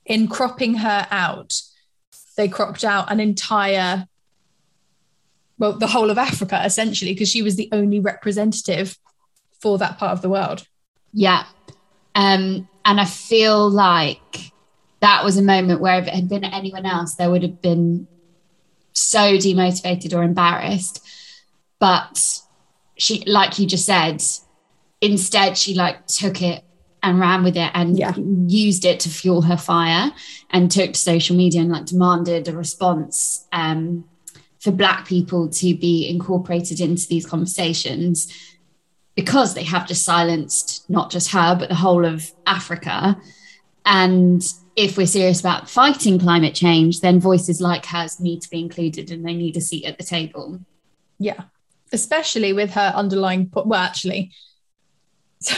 In 0.05 0.29
cropping 0.29 0.77
her 0.77 1.07
out, 1.11 1.53
they 2.37 2.49
cropped 2.49 2.85
out 2.85 3.11
an 3.11 3.21
entire, 3.21 4.07
well, 5.59 5.73
the 5.73 5.89
whole 5.89 6.11
of 6.11 6.19
Africa 6.19 6.63
essentially, 6.65 7.13
because 7.13 7.31
she 7.31 7.43
was 7.43 7.57
the 7.57 7.69
only 7.73 8.01
representative 8.01 8.99
for 9.61 9.79
that 9.79 9.99
part 9.99 10.13
of 10.13 10.23
the 10.23 10.29
world. 10.29 10.67
Yeah. 11.13 11.45
Um, 12.15 12.69
and 12.85 13.01
I 13.01 13.05
feel 13.05 13.69
like 13.69 14.53
that 15.01 15.25
was 15.25 15.37
a 15.37 15.43
moment 15.43 15.81
where 15.81 15.99
if 15.99 16.07
it 16.07 16.15
had 16.15 16.29
been 16.29 16.45
anyone 16.45 16.87
else, 16.87 17.15
there 17.17 17.31
would 17.31 17.43
have 17.43 17.61
been 17.61 18.07
so 18.97 19.37
demotivated 19.37 20.17
or 20.17 20.23
embarrassed. 20.23 21.05
But 21.79 22.41
she, 22.97 23.23
like 23.27 23.59
you 23.59 23.67
just 23.67 23.87
said, 23.87 24.23
instead 25.01 25.59
she 25.59 25.75
like 25.75 26.07
took 26.07 26.43
it 26.43 26.65
and 27.03 27.21
ran 27.21 27.45
with 27.45 27.57
it 27.57 27.71
and 27.75 27.99
yeah. 27.99 28.15
used 28.17 28.85
it 28.85 29.01
to 29.01 29.09
fuel 29.09 29.43
her 29.43 29.57
fire 29.57 30.11
and 30.51 30.71
took 30.71 30.93
to 30.93 30.99
social 30.99 31.37
media 31.37 31.61
and 31.61 31.71
like 31.71 31.87
demanded 31.87 32.49
a 32.49 32.57
response 32.57 33.47
um, 33.53 34.05
for 34.59 34.73
black 34.73 35.07
people 35.07 35.49
to 35.49 35.75
be 35.77 36.09
incorporated 36.09 36.81
into 36.81 37.07
these 37.07 37.27
conversations 37.27 38.33
because 39.15 39.55
they 39.55 39.63
have 39.63 39.87
just 39.87 40.05
silenced 40.05 40.89
not 40.91 41.11
just 41.11 41.31
her 41.31 41.55
but 41.55 41.69
the 41.69 41.75
whole 41.75 42.05
of 42.05 42.33
africa 42.47 43.17
and 43.85 44.53
if 44.77 44.99
we're 44.99 45.07
serious 45.07 45.41
about 45.41 45.71
fighting 45.71 46.19
climate 46.19 46.55
change, 46.55 47.01
then 47.01 47.19
voices 47.19 47.61
like 47.61 47.87
hers 47.87 48.21
need 48.21 48.43
to 48.43 48.51
be 48.51 48.61
included 48.61 49.11
and 49.11 49.27
they 49.27 49.35
need 49.35 49.57
a 49.57 49.61
seat 49.61 49.87
at 49.87 49.97
the 49.97 50.05
table. 50.05 50.61
Yeah, 51.19 51.45
especially 51.93 52.53
with 52.53 52.73
her 52.73 52.93
underlying, 52.95 53.51
well, 53.55 53.81
actually, 53.81 54.33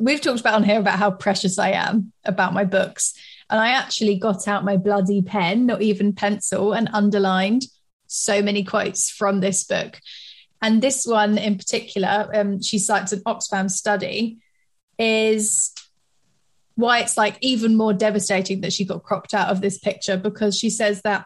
we've 0.00 0.20
talked 0.20 0.40
about 0.40 0.54
on 0.54 0.64
here 0.64 0.80
about 0.80 0.98
how 0.98 1.12
precious 1.12 1.58
I 1.58 1.70
am 1.70 2.12
about 2.24 2.52
my 2.52 2.64
books. 2.64 3.14
And 3.50 3.60
I 3.60 3.68
actually 3.68 4.16
got 4.16 4.48
out 4.48 4.64
my 4.64 4.76
bloody 4.76 5.22
pen, 5.22 5.66
not 5.66 5.82
even 5.82 6.12
pencil, 6.12 6.72
and 6.72 6.88
underlined 6.92 7.66
so 8.06 8.42
many 8.42 8.64
quotes 8.64 9.10
from 9.10 9.40
this 9.40 9.64
book. 9.64 10.00
And 10.60 10.80
this 10.80 11.04
one 11.06 11.36
in 11.36 11.58
particular, 11.58 12.30
um, 12.34 12.62
she 12.62 12.78
cites 12.78 13.12
an 13.12 13.20
Oxfam 13.20 13.70
study, 13.70 14.38
is 14.98 15.73
why 16.76 17.00
it's 17.00 17.16
like 17.16 17.38
even 17.40 17.76
more 17.76 17.92
devastating 17.92 18.60
that 18.62 18.72
she 18.72 18.84
got 18.84 19.02
cropped 19.02 19.34
out 19.34 19.48
of 19.50 19.60
this 19.60 19.78
picture 19.78 20.16
because 20.16 20.58
she 20.58 20.70
says 20.70 21.02
that 21.02 21.24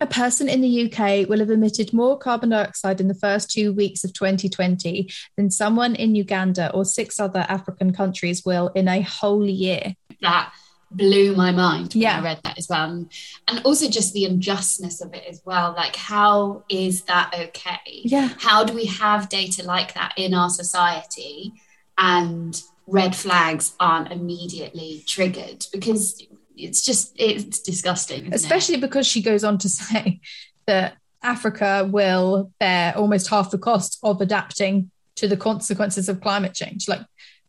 A 0.00 0.06
person 0.06 0.48
in 0.48 0.60
the 0.60 0.74
UK 0.90 1.28
will 1.28 1.38
have 1.38 1.50
emitted 1.50 1.92
more 1.92 2.18
carbon 2.18 2.50
dioxide 2.50 3.00
in 3.00 3.06
the 3.08 3.14
first 3.14 3.48
two 3.50 3.72
weeks 3.72 4.02
of 4.04 4.12
2020 4.12 5.08
than 5.36 5.50
someone 5.52 5.94
in 5.94 6.16
Uganda 6.16 6.72
or 6.72 6.84
six 6.84 7.20
other 7.20 7.46
African 7.48 7.92
countries 7.92 8.44
will 8.44 8.68
in 8.74 8.88
a 8.88 9.00
whole 9.02 9.46
year. 9.48 9.94
That 10.20 10.52
blew 10.90 11.34
my 11.36 11.52
mind 11.52 11.94
when 11.94 12.02
Yeah. 12.02 12.18
I 12.18 12.22
read 12.22 12.40
that 12.42 12.58
as 12.58 12.66
well. 12.68 13.06
And 13.48 13.60
also 13.64 13.88
just 13.88 14.12
the 14.14 14.24
unjustness 14.24 15.00
of 15.00 15.14
it 15.14 15.24
as 15.28 15.40
well. 15.44 15.72
Like, 15.76 15.94
how 15.96 16.64
is 16.68 17.02
that 17.02 17.32
okay? 17.38 18.02
Yeah. 18.04 18.30
How 18.38 18.64
do 18.64 18.74
we 18.74 18.86
have 18.86 19.28
data 19.28 19.62
like 19.62 19.94
that 19.94 20.14
in 20.16 20.34
our 20.34 20.50
society 20.50 21.52
and 21.96 22.60
red 22.86 23.14
flags 23.16 23.74
aren't 23.80 24.12
immediately 24.12 25.02
triggered? 25.06 25.66
Because 25.72 26.22
it's 26.56 26.82
just, 26.84 27.12
it's 27.16 27.60
disgusting. 27.60 28.20
isn't 28.20 28.32
it? 28.32 28.36
Especially 28.36 28.76
because 28.76 29.06
she 29.06 29.22
goes 29.22 29.44
on 29.44 29.58
to 29.58 29.68
say 29.80 30.20
that 30.66 30.96
Africa 31.22 31.88
will 31.90 32.52
bear 32.60 32.96
almost 32.96 33.28
half 33.30 33.50
the 33.50 33.58
cost 33.58 33.98
of 34.02 34.20
adapting 34.20 34.90
to 35.16 35.26
the 35.28 35.36
consequences 35.36 36.08
of 36.08 36.20
climate 36.20 36.54
change. 36.54 36.88
Like 36.88 37.00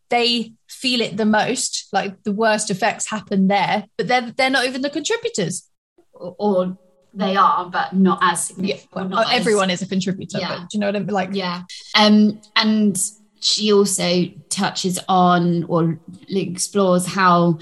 they 0.09 0.53
feel 0.69 1.01
it 1.01 1.17
the 1.17 1.25
most, 1.25 1.87
like 1.91 2.23
the 2.23 2.31
worst 2.31 2.69
effects 2.69 3.09
happen 3.09 3.47
there, 3.47 3.85
but 3.97 4.07
they're 4.07 4.31
they're 4.37 4.49
not 4.49 4.65
even 4.65 4.81
the 4.81 4.89
contributors. 4.89 5.67
or, 6.13 6.35
or 6.39 6.77
they 7.13 7.35
are, 7.35 7.69
but 7.69 7.93
not 7.93 8.19
as 8.21 8.51
Yeah, 8.51 8.75
significant. 8.75 8.91
well, 8.93 9.09
not 9.09 9.33
as- 9.33 9.39
everyone 9.39 9.69
is 9.71 9.81
a 9.81 9.87
contributor, 9.87 10.37
Yeah. 10.39 10.49
but 10.59 10.69
do 10.69 10.77
you 10.77 10.79
know 10.79 10.87
what 10.87 10.95
I 10.95 10.99
mean? 10.99 11.07
Like 11.07 11.29
Yeah. 11.33 11.63
Um, 11.97 12.39
and 12.55 12.97
she 13.45 13.71
also 13.71 14.25
touches 14.49 14.97
on 15.07 15.65
or 15.65 15.99
explores 16.29 17.05
how 17.05 17.59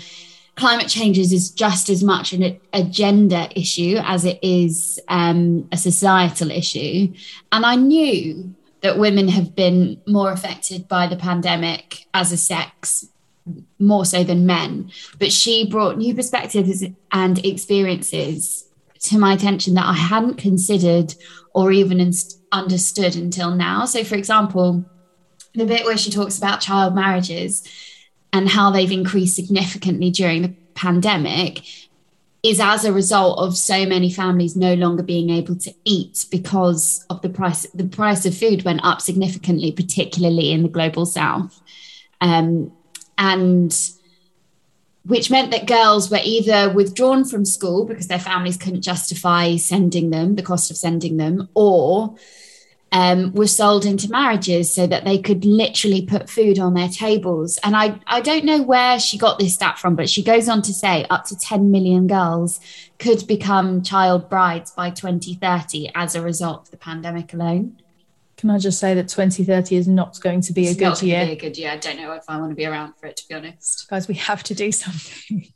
climate 0.55 0.87
change 0.87 1.17
is 1.17 1.51
just 1.51 1.89
as 1.89 2.01
much 2.01 2.31
an, 2.31 2.57
a 2.71 2.83
gender 2.83 3.49
issue 3.53 3.97
as 4.01 4.23
it 4.23 4.39
is 4.41 4.97
um, 5.09 5.67
a 5.73 5.77
societal 5.77 6.51
issue. 6.51 7.11
And 7.51 7.65
I 7.65 7.75
knew 7.75 8.55
that 8.79 8.97
women 8.97 9.27
have 9.27 9.55
been 9.55 10.01
more 10.07 10.31
affected 10.31 10.87
by 10.87 11.07
the 11.07 11.17
pandemic 11.17 12.05
as 12.13 12.31
a 12.31 12.37
sex 12.37 13.09
more 13.77 14.05
so 14.05 14.23
than 14.23 14.45
men 14.45 14.89
but 15.19 15.33
she 15.33 15.69
brought 15.69 15.97
new 15.97 16.15
perspectives 16.15 16.81
and 17.11 17.45
experiences 17.45 18.69
to 19.01 19.19
my 19.19 19.33
attention 19.33 19.73
that 19.73 19.85
i 19.85 19.91
hadn't 19.91 20.37
considered 20.37 21.13
or 21.53 21.69
even 21.69 21.99
understood 22.53 23.17
until 23.17 23.51
now 23.53 23.83
so 23.83 24.01
for 24.01 24.15
example 24.15 24.85
the 25.55 25.65
bit 25.65 25.85
where 25.85 25.97
she 25.97 26.11
talks 26.11 26.37
about 26.37 26.61
child 26.61 26.95
marriages 26.95 27.67
and 28.31 28.49
how 28.49 28.71
they've 28.71 28.91
increased 28.91 29.35
significantly 29.35 30.09
during 30.09 30.41
the 30.41 30.53
pandemic 30.73 31.61
is 32.41 32.59
as 32.59 32.83
a 32.83 32.91
result 32.91 33.39
of 33.39 33.55
so 33.55 33.85
many 33.85 34.11
families 34.11 34.55
no 34.55 34.73
longer 34.73 35.01
being 35.01 35.29
able 35.29 35.55
to 35.55 35.73
eat 35.85 36.25
because 36.29 37.05
of 37.09 37.21
the 37.21 37.29
price 37.29 37.65
the 37.73 37.85
price 37.85 38.25
of 38.25 38.35
food 38.35 38.63
went 38.65 38.83
up 38.83 38.99
significantly 38.99 39.71
particularly 39.71 40.51
in 40.51 40.63
the 40.63 40.69
global 40.69 41.05
south. 41.05 41.61
Um, 42.19 42.71
and 43.17 43.73
which 45.05 45.29
meant 45.29 45.51
that 45.51 45.67
girls 45.67 46.09
were 46.09 46.19
either 46.23 46.71
withdrawn 46.71 47.25
from 47.25 47.45
school 47.45 47.85
because 47.85 48.07
their 48.07 48.19
families 48.19 48.57
couldn't 48.57 48.81
justify 48.81 49.55
sending 49.57 50.09
them 50.09 50.35
the 50.35 50.41
cost 50.41 50.71
of 50.71 50.77
sending 50.77 51.17
them 51.17 51.49
or 51.53 52.15
um, 52.93 53.33
were 53.33 53.47
sold 53.47 53.85
into 53.85 54.09
marriages 54.09 54.71
so 54.71 54.85
that 54.85 55.03
they 55.03 55.17
could 55.17 55.43
literally 55.43 56.05
put 56.05 56.29
food 56.29 56.59
on 56.59 56.75
their 56.75 56.87
tables. 56.87 57.57
And 57.63 57.75
I, 57.75 57.99
I 58.05 58.21
don't 58.21 58.45
know 58.45 58.61
where 58.61 58.99
she 58.99 59.17
got 59.17 59.39
this 59.39 59.55
stat 59.55 59.79
from, 59.79 59.95
but 59.95 60.09
she 60.09 60.21
goes 60.23 60.47
on 60.47 60.61
to 60.61 60.73
say 60.73 61.05
up 61.09 61.25
to 61.25 61.37
10 61.37 61.71
million 61.71 62.05
girls 62.05 62.59
could 62.99 63.25
become 63.25 63.81
child 63.81 64.29
brides 64.29 64.69
by 64.71 64.91
2030 64.91 65.89
as 65.95 66.13
a 66.13 66.21
result 66.21 66.65
of 66.65 66.71
the 66.71 66.77
pandemic 66.77 67.33
alone. 67.33 67.81
Can 68.37 68.51
I 68.51 68.59
just 68.59 68.79
say 68.79 68.93
that 68.93 69.09
2030 69.09 69.75
is 69.75 69.87
not 69.87 70.19
going 70.21 70.41
to 70.41 70.53
be 70.53 70.67
a 70.67 70.69
It's 70.69 70.77
good 70.77 70.85
not 70.85 70.99
gonna 70.99 71.07
year? 71.07 71.25
Be 71.25 71.31
a 71.31 71.35
good 71.35 71.57
year. 71.57 71.71
I 71.71 71.77
don't 71.77 71.97
know 71.97 72.11
if 72.13 72.25
I 72.27 72.37
want 72.37 72.51
to 72.51 72.55
be 72.55 72.65
around 72.65 72.93
for 72.99 73.07
it, 73.07 73.17
to 73.17 73.27
be 73.27 73.33
honest. 73.33 73.87
Guys, 73.89 74.07
we 74.07 74.15
have 74.15 74.43
to 74.43 74.53
do 74.53 74.71
something. 74.71 75.51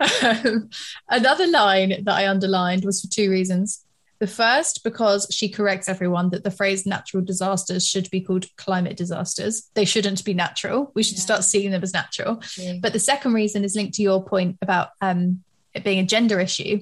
um, 0.22 0.70
another 1.10 1.46
line 1.46 2.04
that 2.04 2.14
I 2.14 2.26
underlined 2.26 2.86
was 2.86 3.02
for 3.02 3.08
two 3.08 3.30
reasons. 3.30 3.83
The 4.24 4.30
first, 4.30 4.82
because 4.84 5.26
she 5.30 5.50
corrects 5.50 5.86
everyone 5.86 6.30
that 6.30 6.44
the 6.44 6.50
phrase 6.50 6.86
natural 6.86 7.22
disasters 7.22 7.86
should 7.86 8.08
be 8.08 8.22
called 8.22 8.46
climate 8.56 8.96
disasters. 8.96 9.68
They 9.74 9.84
shouldn't 9.84 10.24
be 10.24 10.32
natural. 10.32 10.90
We 10.94 11.02
should 11.02 11.18
Yeah. 11.18 11.24
start 11.24 11.44
seeing 11.44 11.70
them 11.72 11.82
as 11.82 11.92
natural. 11.92 12.42
But 12.80 12.94
the 12.94 12.98
second 13.00 13.34
reason 13.34 13.64
is 13.64 13.76
linked 13.76 13.96
to 13.96 14.02
your 14.02 14.24
point 14.24 14.56
about 14.62 14.92
um, 15.02 15.44
it 15.74 15.84
being 15.84 15.98
a 15.98 16.06
gender 16.06 16.40
issue. 16.40 16.80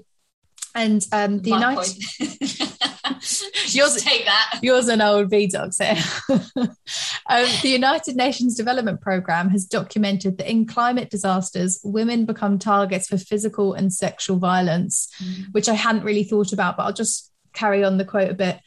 And 0.73 1.05
um, 1.11 1.41
the 1.41 1.51
My 1.51 1.71
United. 1.71 2.05
Yours- 3.75 4.03
take 4.03 4.25
that. 4.25 4.61
Yours 4.63 4.87
and 4.87 5.03
old 5.03 5.29
V 5.29 5.49
dogs 5.49 5.79
here. 5.79 5.97
um, 6.57 7.47
the 7.63 7.69
United 7.71 8.15
Nations 8.15 8.55
Development 8.57 9.01
Programme 9.01 9.51
has 9.51 9.65
documented 9.65 10.39
that 10.39 10.49
in 10.49 10.65
climate 10.67 11.11
disasters, 11.11 11.81
women 11.83 12.25
become 12.25 12.61
targets 12.61 13.09
for 13.09 13.19
physical 13.19 13.75
and 13.75 13.93
sexual 13.93 14.37
violence, 14.39 15.09
which 15.51 15.69
I 15.69 15.75
hadn't 15.75 16.05
really 16.05 16.23
thought 16.23 16.53
about, 16.53 16.77
but 16.77 16.85
I'll 16.85 16.93
just 16.93 17.31
carry 17.53 17.85
on 17.85 17.99
the 17.99 18.05
quote 18.05 18.31
a 18.31 18.35
bit. 18.35 18.59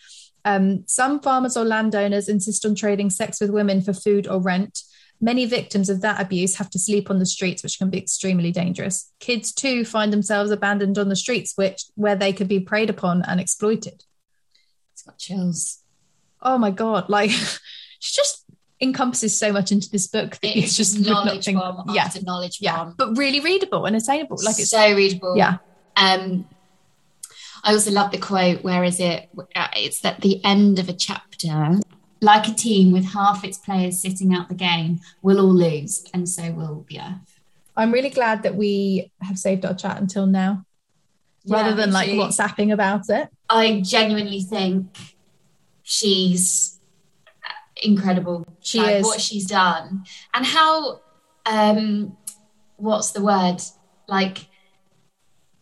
Um, 0.44 0.84
some 0.88 1.20
farmers 1.22 1.58
or 1.58 1.66
landowners 1.66 2.30
insist 2.30 2.66
on 2.66 2.76
trading 2.76 3.10
sex 3.10 3.42
with 3.42 3.50
women 3.50 3.82
for 3.82 3.94
food 3.94 4.28
or 4.28 4.40
rent. 4.40 4.82
Many 5.22 5.46
victims 5.46 5.90
of 5.90 6.02
that 6.02 6.22
abuse 6.22 6.58
have 6.58 6.70
to 6.72 6.78
sleep 6.80 7.10
on 7.10 7.20
the 7.20 7.26
streets, 7.26 7.64
which 7.64 7.80
can 7.80 7.90
be 7.90 7.98
extremely 7.98 8.52
dangerous. 8.52 9.12
Kids 9.20 9.52
too 9.54 9.86
find 9.86 10.12
themselves 10.14 10.52
abandoned 10.52 10.98
on 10.98 11.10
the 11.10 11.16
streets, 11.16 11.54
which 11.56 11.86
where 11.96 12.16
they 12.16 12.34
could 12.34 12.48
be 12.50 12.60
preyed 12.60 12.90
upon 12.90 13.24
and 13.24 13.40
exploited 13.40 14.04
It's 14.94 15.02
got 15.04 15.18
chills. 15.18 15.80
oh 16.42 16.58
my 16.58 16.70
god 16.70 17.10
like 17.10 17.30
she 18.00 18.14
just 18.16 18.44
encompasses 18.82 19.36
so 19.40 19.54
much 19.54 19.72
into 19.72 19.90
this 19.90 20.06
book 20.08 20.32
that 20.42 20.58
It's 20.58 20.76
just 20.76 21.00
knowledge 21.00 21.48
nothing- 21.48 21.56
bomb 21.56 21.86
yeah 21.96 22.04
after 22.04 22.22
knowledge 22.22 22.58
yeah 22.60 22.76
bomb. 22.84 22.94
but 22.98 23.18
really 23.18 23.40
readable 23.40 23.86
and 23.86 23.96
attainable 23.96 24.38
like 24.44 24.60
it's 24.60 24.70
so 24.70 24.94
readable. 24.94 25.36
yeah 25.38 25.58
Um, 25.96 26.46
I 27.66 27.74
also 27.74 27.92
love 27.92 28.12
the 28.12 28.18
quote. 28.20 28.64
Where 28.64 28.84
is 28.84 29.00
it? 29.00 29.28
Uh, 29.56 29.68
It's 29.76 30.06
at 30.06 30.22
the 30.22 30.40
end 30.46 30.80
of 30.80 30.88
a 30.88 30.94
chapter. 30.94 31.80
Like 32.22 32.48
a 32.48 32.54
team 32.54 32.92
with 32.94 33.06
half 33.06 33.44
its 33.44 33.58
players 33.58 34.00
sitting 34.00 34.34
out 34.34 34.48
the 34.50 34.56
game, 34.56 35.00
we'll 35.22 35.40
all 35.42 35.54
lose, 35.54 36.06
and 36.14 36.30
so 36.30 36.52
will 36.52 36.86
the 36.90 37.00
earth. 37.00 37.32
i'm 37.78 37.92
really 37.92 38.10
glad 38.10 38.42
that 38.44 38.56
we 38.56 39.12
have 39.28 39.38
saved 39.38 39.66
our 39.66 39.74
chat 39.74 40.00
until 40.00 40.26
now 40.26 40.64
rather 41.56 41.72
Yeah, 41.72 41.76
than 41.76 41.92
like 41.92 42.10
too. 42.10 42.18
whatsapping 42.18 42.72
about 42.72 43.10
it 43.10 43.28
I 43.50 43.82
genuinely 43.82 44.42
think 44.42 44.88
she's 45.84 46.80
incredible. 47.84 48.46
She 48.62 48.80
Like, 48.80 48.96
is. 48.98 49.06
what 49.06 49.20
she's 49.22 49.46
done 49.46 50.06
and 50.34 50.46
how 50.46 51.02
um 51.46 52.18
what's 52.78 53.12
the 53.12 53.22
word 53.22 53.58
like 54.08 54.48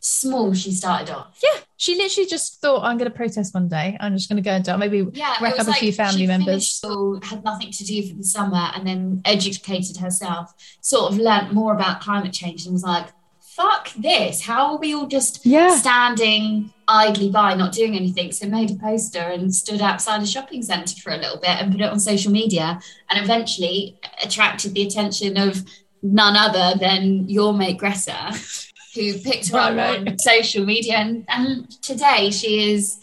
small 0.05 0.53
she 0.53 0.71
started 0.71 1.09
off. 1.09 1.39
yeah 1.41 1.61
she 1.77 1.95
literally 1.95 2.27
just 2.29 2.59
thought 2.59 2.83
i'm 2.83 2.97
going 2.97 3.09
to 3.09 3.15
protest 3.15 3.53
one 3.53 3.69
day 3.69 3.95
i'm 4.01 4.13
just 4.13 4.27
going 4.27 4.35
to 4.35 4.43
go 4.43 4.51
and 4.51 4.65
do 4.65 4.71
it. 4.71 4.77
maybe 4.77 5.07
Yeah, 5.13 5.35
Rack 5.41 5.59
up 5.59 5.67
a 5.67 5.73
few 5.73 5.93
family 5.93 6.27
members. 6.27 6.69
School, 6.69 7.19
had 7.23 7.43
nothing 7.43 7.71
to 7.71 7.83
do 7.85 8.07
for 8.07 8.15
the 8.15 8.23
summer, 8.23 8.71
and 8.75 8.85
then 8.85 9.21
educated 9.25 9.97
herself. 9.97 10.53
Sort 10.81 11.11
of 11.11 11.17
learnt 11.17 11.53
more 11.53 11.73
about 11.73 12.01
climate 12.01 12.33
change, 12.33 12.65
and 12.65 12.73
was 12.73 12.83
like, 12.83 13.07
"Fuck 13.41 13.93
this! 13.93 14.41
How 14.41 14.71
are 14.71 14.77
we 14.77 14.93
all 14.93 15.07
just 15.07 15.45
yeah 15.45 15.75
standing 15.75 16.73
idly 16.87 17.29
by, 17.29 17.53
not 17.55 17.71
doing 17.73 17.95
anything?" 17.95 18.31
So 18.31 18.47
made 18.47 18.71
a 18.71 18.75
poster 18.75 19.19
and 19.19 19.53
stood 19.53 19.81
outside 19.81 20.21
a 20.21 20.27
shopping 20.27 20.61
centre 20.61 20.95
for 21.01 21.11
a 21.13 21.17
little 21.17 21.37
bit 21.39 21.49
and 21.61 21.71
put 21.71 21.81
it 21.81 21.89
on 21.89 21.99
social 21.99 22.31
media, 22.31 22.79
and 23.09 23.23
eventually 23.23 23.97
attracted 24.23 24.73
the 24.73 24.85
attention 24.85 25.37
of 25.37 25.63
none 26.01 26.35
other 26.35 26.77
than 26.79 27.29
your 27.29 27.53
mate 27.53 27.77
Greta, 27.77 28.31
who 28.93 29.17
picked 29.19 29.49
her 29.49 29.57
up 29.57 29.75
Right, 29.75 30.07
on 30.07 30.17
social 30.19 30.65
media, 30.65 30.97
and, 30.97 31.25
and 31.27 31.69
today 31.81 32.29
she 32.31 32.71
is 32.73 32.99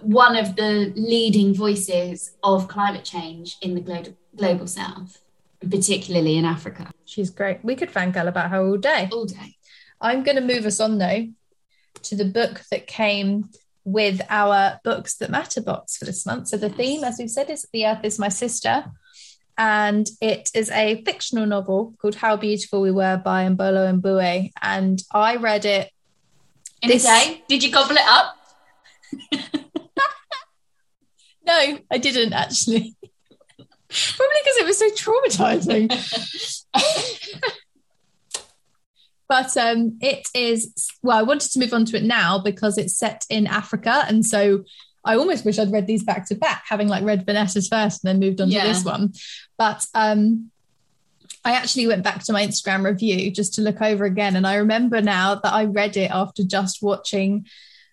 one 0.00 0.36
of 0.36 0.56
the 0.56 0.92
leading 0.96 1.54
voices 1.54 2.32
of 2.42 2.68
climate 2.68 3.04
change 3.04 3.56
in 3.60 3.74
the 3.74 3.80
global 3.80 4.16
global 4.36 4.66
south, 4.66 5.20
particularly 5.68 6.36
in 6.36 6.44
Africa. 6.44 6.90
she's 7.04 7.30
great 7.30 7.58
we 7.64 7.74
could 7.76 7.90
fangirl 7.90 8.28
about 8.28 8.50
her 8.50 8.60
all 8.60 8.76
day 8.76 9.08
All 9.12 9.26
day. 9.26 9.56
I'm 10.00 10.22
going 10.22 10.36
to 10.36 10.42
move 10.42 10.64
us 10.66 10.80
on 10.80 10.98
though 10.98 11.28
to 12.02 12.16
the 12.16 12.24
book 12.24 12.62
that 12.70 12.86
came 12.86 13.50
with 13.84 14.20
our 14.30 14.80
Books 14.84 15.16
That 15.16 15.30
Matter 15.30 15.60
box 15.60 15.96
for 15.96 16.04
this 16.04 16.24
month. 16.24 16.48
So 16.48 16.56
the 16.56 16.68
theme, 16.70 17.02
as 17.02 17.16
we've 17.18 17.30
said, 17.30 17.50
is 17.50 17.66
The 17.72 17.86
Earth 17.86 18.04
is 18.04 18.18
My 18.18 18.28
Sister. 18.28 18.84
And 19.60 20.08
it 20.22 20.48
is 20.54 20.70
a 20.70 21.02
fictional 21.04 21.44
novel 21.44 21.92
called 22.00 22.14
How 22.14 22.34
Beautiful 22.36 22.80
We 22.80 22.90
Were 22.90 23.20
by 23.22 23.46
Imbolo 23.46 24.00
Mbue. 24.00 24.50
And 24.62 25.02
I 25.12 25.36
read 25.36 25.66
it. 25.66 25.90
In 26.80 26.88
This- 26.88 27.04
a 27.04 27.08
day, 27.08 27.44
did 27.46 27.62
you 27.62 27.70
gobble 27.70 27.96
it 27.96 28.08
up? 28.08 28.36
No, 31.46 31.78
I 31.90 31.98
didn't 31.98 32.32
actually. 32.32 32.94
Probably 33.88 34.36
because 34.44 34.56
it 34.58 34.66
was 34.66 34.78
so 34.78 34.90
traumatizing. 34.90 35.88
but 39.28 39.56
um, 39.56 39.98
it 40.00 40.28
is 40.32 40.72
well. 41.02 41.18
I 41.18 41.22
wanted 41.22 41.50
to 41.50 41.58
move 41.58 41.72
on 41.72 41.86
to 41.86 41.96
it 41.96 42.04
now 42.04 42.38
because 42.38 42.78
it's 42.78 42.96
set 42.96 43.26
in 43.28 43.48
Africa, 43.48 44.04
and 44.06 44.24
so 44.24 44.62
I 45.04 45.16
almost 45.16 45.44
wish 45.44 45.58
I'd 45.58 45.72
read 45.72 45.86
these 45.86 46.02
back 46.02 46.26
to 46.28 46.34
back, 46.34 46.64
having 46.68 46.88
like 46.88 47.04
read 47.04 47.24
Vanessa's 47.24 47.68
first 47.68 48.04
and 48.04 48.08
then 48.08 48.20
moved 48.20 48.40
on 48.40 48.50
yeah. 48.50 48.62
to 48.62 48.68
this 48.68 48.84
one. 48.84 49.12
But 49.56 49.86
um, 49.94 50.50
I 51.44 51.52
actually 51.52 51.86
went 51.86 52.04
back 52.04 52.22
to 52.24 52.32
my 52.32 52.46
Instagram 52.46 52.84
review 52.84 53.30
just 53.30 53.54
to 53.54 53.62
look 53.62 53.80
over 53.80 54.04
again, 54.04 54.36
and 54.36 54.46
I 54.46 54.56
remember 54.56 55.00
now 55.00 55.36
that 55.36 55.52
I 55.52 55.64
read 55.64 55.96
it 55.96 56.10
after 56.10 56.44
just 56.44 56.82
watching 56.82 57.46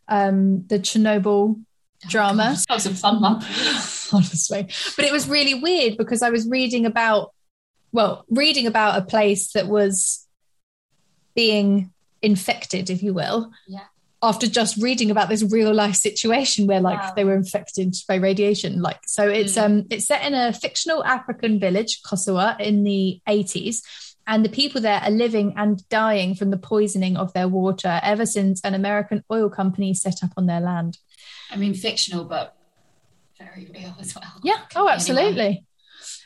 um, 0.07 0.65
the 0.67 0.79
Chernobyl 0.79 1.55
oh, 1.57 2.09
drama. 2.09 2.55
that 2.67 2.73
was 2.73 2.85
a 2.85 2.93
fun 2.93 3.21
one, 3.21 3.35
honestly. 4.11 4.67
But 4.95 5.05
it 5.05 5.11
was 5.11 5.29
really 5.29 5.53
weird 5.53 5.97
because 5.97 6.21
I 6.21 6.29
was 6.29 6.47
reading 6.47 6.85
about, 6.85 7.33
well, 7.91 8.25
reading 8.29 8.67
about 8.67 9.01
a 9.01 9.05
place 9.05 9.53
that 9.53 9.67
was 9.67 10.27
being 11.35 11.91
infected, 12.21 12.89
if 12.89 13.01
you 13.01 13.13
will. 13.13 13.51
Yeah. 13.67 13.85
After 14.23 14.47
just 14.47 14.81
reading 14.81 15.11
about 15.11 15.29
this 15.29 15.43
real 15.43 15.73
life 15.73 15.95
situation 15.95 16.65
where 16.65 16.81
like 16.81 16.99
wow. 16.99 17.13
they 17.15 17.23
were 17.23 17.35
infected 17.35 17.95
by 18.07 18.15
radiation, 18.15 18.81
like 18.81 18.99
so 19.05 19.29
it's 19.29 19.53
mm. 19.53 19.63
um 19.63 19.85
it's 19.91 20.07
set 20.07 20.25
in 20.25 20.33
a 20.33 20.53
fictional 20.53 21.03
African 21.03 21.59
village, 21.59 22.01
Kosawa, 22.01 22.59
in 22.59 22.83
the 22.83 23.21
80s 23.27 23.81
and 24.27 24.43
the 24.43 24.49
people 24.49 24.81
there 24.81 24.99
are 25.01 25.09
living 25.09 25.53
and 25.55 25.87
dying 25.87 26.35
from 26.35 26.51
the 26.51 26.57
poisoning 26.57 27.15
of 27.15 27.31
their 27.31 27.47
water 27.47 28.01
ever 28.03 28.25
since 28.25 28.59
an 28.63 28.73
American 28.73 29.23
oil 29.31 29.49
company 29.49 29.93
set 29.93 30.21
up 30.21 30.31
on 30.35 30.45
their 30.45 30.59
land. 30.59 30.97
I 31.49 31.55
mean, 31.55 31.73
fictional, 31.73 32.25
but 32.25 32.53
very 33.39 33.69
real 33.73 33.95
as 33.99 34.13
well. 34.13 34.33
Yeah. 34.43 34.59
oh, 34.75 34.89
absolutely. 34.89 35.65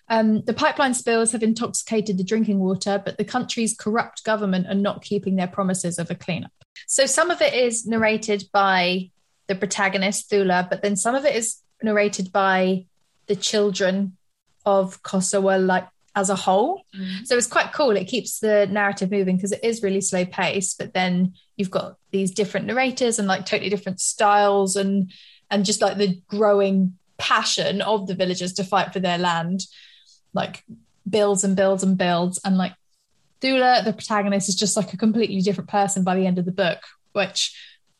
Um, 0.09 0.41
the 0.41 0.53
pipeline 0.53 0.95
spills 0.95 1.31
have 1.31 1.43
intoxicated 1.43 2.17
the 2.17 2.23
drinking 2.23 2.59
water, 2.59 3.01
but 3.03 3.17
the 3.17 3.23
country's 3.23 3.75
corrupt 3.77 4.23
government 4.23 4.67
are 4.67 4.73
not 4.73 5.03
keeping 5.03 5.35
their 5.35 5.47
promises 5.47 5.99
of 5.99 6.09
a 6.09 6.15
cleanup. 6.15 6.51
So 6.87 7.05
some 7.05 7.31
of 7.31 7.41
it 7.41 7.53
is 7.53 7.85
narrated 7.85 8.45
by 8.51 9.11
the 9.47 9.55
protagonist, 9.55 10.29
Thula, 10.29 10.69
but 10.69 10.81
then 10.81 10.95
some 10.95 11.15
of 11.15 11.25
it 11.25 11.35
is 11.35 11.57
narrated 11.81 12.31
by 12.31 12.85
the 13.27 13.35
children 13.35 14.17
of 14.65 15.01
Kosawa, 15.03 15.65
like 15.65 15.87
as 16.15 16.29
a 16.29 16.35
whole. 16.35 16.83
Mm. 16.97 17.25
So 17.25 17.37
it's 17.37 17.47
quite 17.47 17.73
cool. 17.73 17.91
It 17.91 18.05
keeps 18.05 18.39
the 18.39 18.67
narrative 18.67 19.11
moving 19.11 19.37
because 19.37 19.51
it 19.51 19.63
is 19.63 19.83
really 19.83 20.01
slow 20.01 20.25
paced, 20.25 20.77
but 20.77 20.93
then 20.93 21.33
you've 21.55 21.71
got 21.71 21.95
these 22.11 22.31
different 22.31 22.67
narrators 22.67 23.19
and 23.19 23.27
like 23.27 23.45
totally 23.45 23.69
different 23.69 23.99
styles 23.99 24.75
and 24.75 25.11
and 25.49 25.65
just 25.65 25.81
like 25.81 25.97
the 25.97 26.21
growing 26.27 26.97
passion 27.17 27.81
of 27.81 28.07
the 28.07 28.15
villagers 28.15 28.53
to 28.53 28.63
fight 28.63 28.93
for 28.93 28.99
their 28.99 29.17
land, 29.17 29.65
like 30.33 30.63
builds 31.09 31.43
and 31.43 31.55
builds 31.55 31.83
and 31.83 31.97
builds. 31.97 32.39
And 32.43 32.57
like 32.57 32.73
Thula, 33.41 33.83
the 33.83 33.93
protagonist, 33.93 34.49
is 34.49 34.55
just 34.55 34.77
like 34.77 34.93
a 34.93 34.97
completely 34.97 35.41
different 35.41 35.69
person 35.69 36.03
by 36.03 36.15
the 36.15 36.25
end 36.25 36.37
of 36.37 36.45
the 36.45 36.51
book, 36.51 36.79
which 37.13 37.55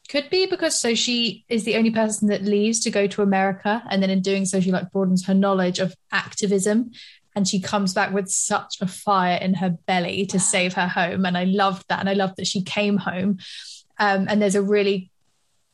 could 0.10 0.30
be 0.30 0.46
because 0.46 0.80
so 0.80 0.94
she 0.94 1.46
is 1.48 1.64
the 1.64 1.76
only 1.76 1.92
person 1.92 2.28
that 2.28 2.44
leaves 2.44 2.82
to 2.82 2.92
go 2.92 3.08
to 3.08 3.22
America, 3.22 3.84
and 3.90 4.04
then 4.04 4.10
in 4.10 4.22
doing 4.22 4.46
so, 4.46 4.60
she 4.60 4.72
like 4.72 4.92
broadens 4.92 5.26
her 5.26 5.34
knowledge 5.34 5.80
of 5.80 5.96
activism 6.12 6.92
and 7.36 7.48
she 7.48 7.62
comes 7.62 7.94
back 7.94 8.12
with 8.14 8.30
such 8.30 8.76
a 8.82 8.88
fire 8.88 9.38
in 9.38 9.54
her 9.54 9.70
belly 9.86 10.26
to 10.26 10.40
save 10.40 10.74
her 10.74 10.88
home 10.88 11.26
and 11.26 11.38
i 11.38 11.46
loved 11.46 11.86
that 11.88 12.02
and 12.02 12.10
i 12.10 12.14
loved 12.14 12.36
that 12.38 12.48
she 12.48 12.62
came 12.62 12.98
home. 12.98 13.38
Um, 13.98 14.26
and 14.28 14.42
there's 14.42 14.56
a 14.56 14.62
really 14.62 15.12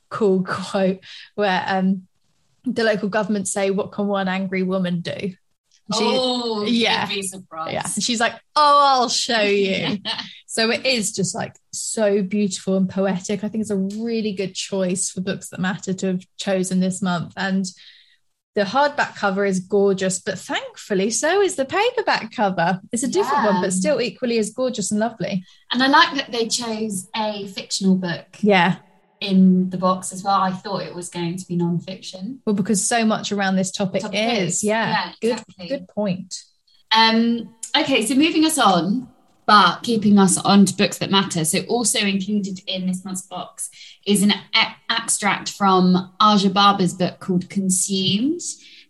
cool 0.09 0.43
quote 0.47 0.99
where 1.35 1.63
um, 1.67 2.07
the 2.65 2.83
local 2.83 3.09
government 3.09 3.47
say 3.47 3.71
what 3.71 3.91
can 3.91 4.07
one 4.07 4.27
angry 4.27 4.63
woman 4.63 4.99
do 5.01 5.33
she, 5.93 6.03
oh 6.03 6.65
yeah 6.65 7.09
yeah 7.69 7.85
she's 7.85 8.19
like 8.19 8.33
oh 8.55 8.99
i'll 9.01 9.09
show 9.09 9.41
you 9.41 9.97
so 10.47 10.69
it 10.69 10.85
is 10.85 11.13
just 11.13 11.33
like 11.33 11.55
so 11.71 12.21
beautiful 12.21 12.75
and 12.75 12.89
poetic 12.89 13.43
i 13.43 13.47
think 13.47 13.61
it's 13.61 13.69
a 13.69 13.75
really 13.75 14.33
good 14.33 14.53
choice 14.53 15.09
for 15.09 15.21
books 15.21 15.49
that 15.49 15.59
matter 15.59 15.93
to 15.93 16.07
have 16.07 16.25
chosen 16.37 16.79
this 16.79 17.01
month 17.01 17.33
and 17.37 17.67
the 18.57 18.63
hardback 18.63 19.15
cover 19.15 19.45
is 19.45 19.59
gorgeous, 19.59 20.17
but 20.17 20.39
thankfully, 20.39 21.11
so 21.11 21.41
is 21.43 21.57
the 21.57 21.63
paperback 21.63 22.31
cover. 22.31 22.81
It's 22.91 23.03
a 23.03 23.07
different 23.07 23.43
yeah. 23.43 23.51
one, 23.51 23.61
but 23.61 23.71
still 23.71 24.01
equally 24.01 24.39
as 24.39 24.49
gorgeous 24.49 24.89
and 24.89 24.99
lovely. 24.99 25.45
And 25.71 25.83
I 25.83 25.85
like 25.85 26.15
that 26.15 26.31
they 26.31 26.47
chose 26.47 27.07
a 27.15 27.45
fictional 27.49 27.93
book. 27.93 28.25
Yeah. 28.39 28.77
In 29.19 29.69
the 29.71 29.77
box 29.77 30.13
as 30.13 30.23
well. 30.23 30.39
I 30.39 30.51
thought 30.51 30.83
it 30.83 30.93
was 30.93 31.09
going 31.09 31.37
to 31.37 31.47
be 31.47 31.55
non-fiction. 31.55 32.41
Well, 32.45 32.55
because 32.55 32.85
so 32.85 33.03
much 33.03 33.31
around 33.31 33.55
this 33.55 33.71
topic, 33.71 34.03
topic 34.03 34.19
is. 34.19 34.55
is. 34.55 34.63
Yeah. 34.63 35.11
yeah 35.21 35.31
exactly. 35.31 35.67
Good 35.67 35.79
good 35.79 35.87
point. 35.87 36.43
Um, 36.91 37.53
okay, 37.75 38.05
so 38.05 38.15
moving 38.15 38.45
us 38.45 38.57
on, 38.57 39.09
but 39.47 39.81
keeping 39.81 40.19
us 40.19 40.37
on 40.37 40.65
to 40.65 40.75
books 40.75 40.97
that 40.99 41.09
matter. 41.09 41.45
So, 41.45 41.61
also 41.61 41.99
included 41.99 42.61
in 42.67 42.85
this 42.85 43.03
month's 43.03 43.23
box 43.23 43.69
is 44.05 44.21
an 44.21 44.31
e- 44.31 44.75
extract 44.89 45.51
from 45.51 46.13
Aja 46.19 46.49
Barber's 46.49 46.93
book 46.93 47.19
called 47.19 47.49
Consumed 47.49 48.41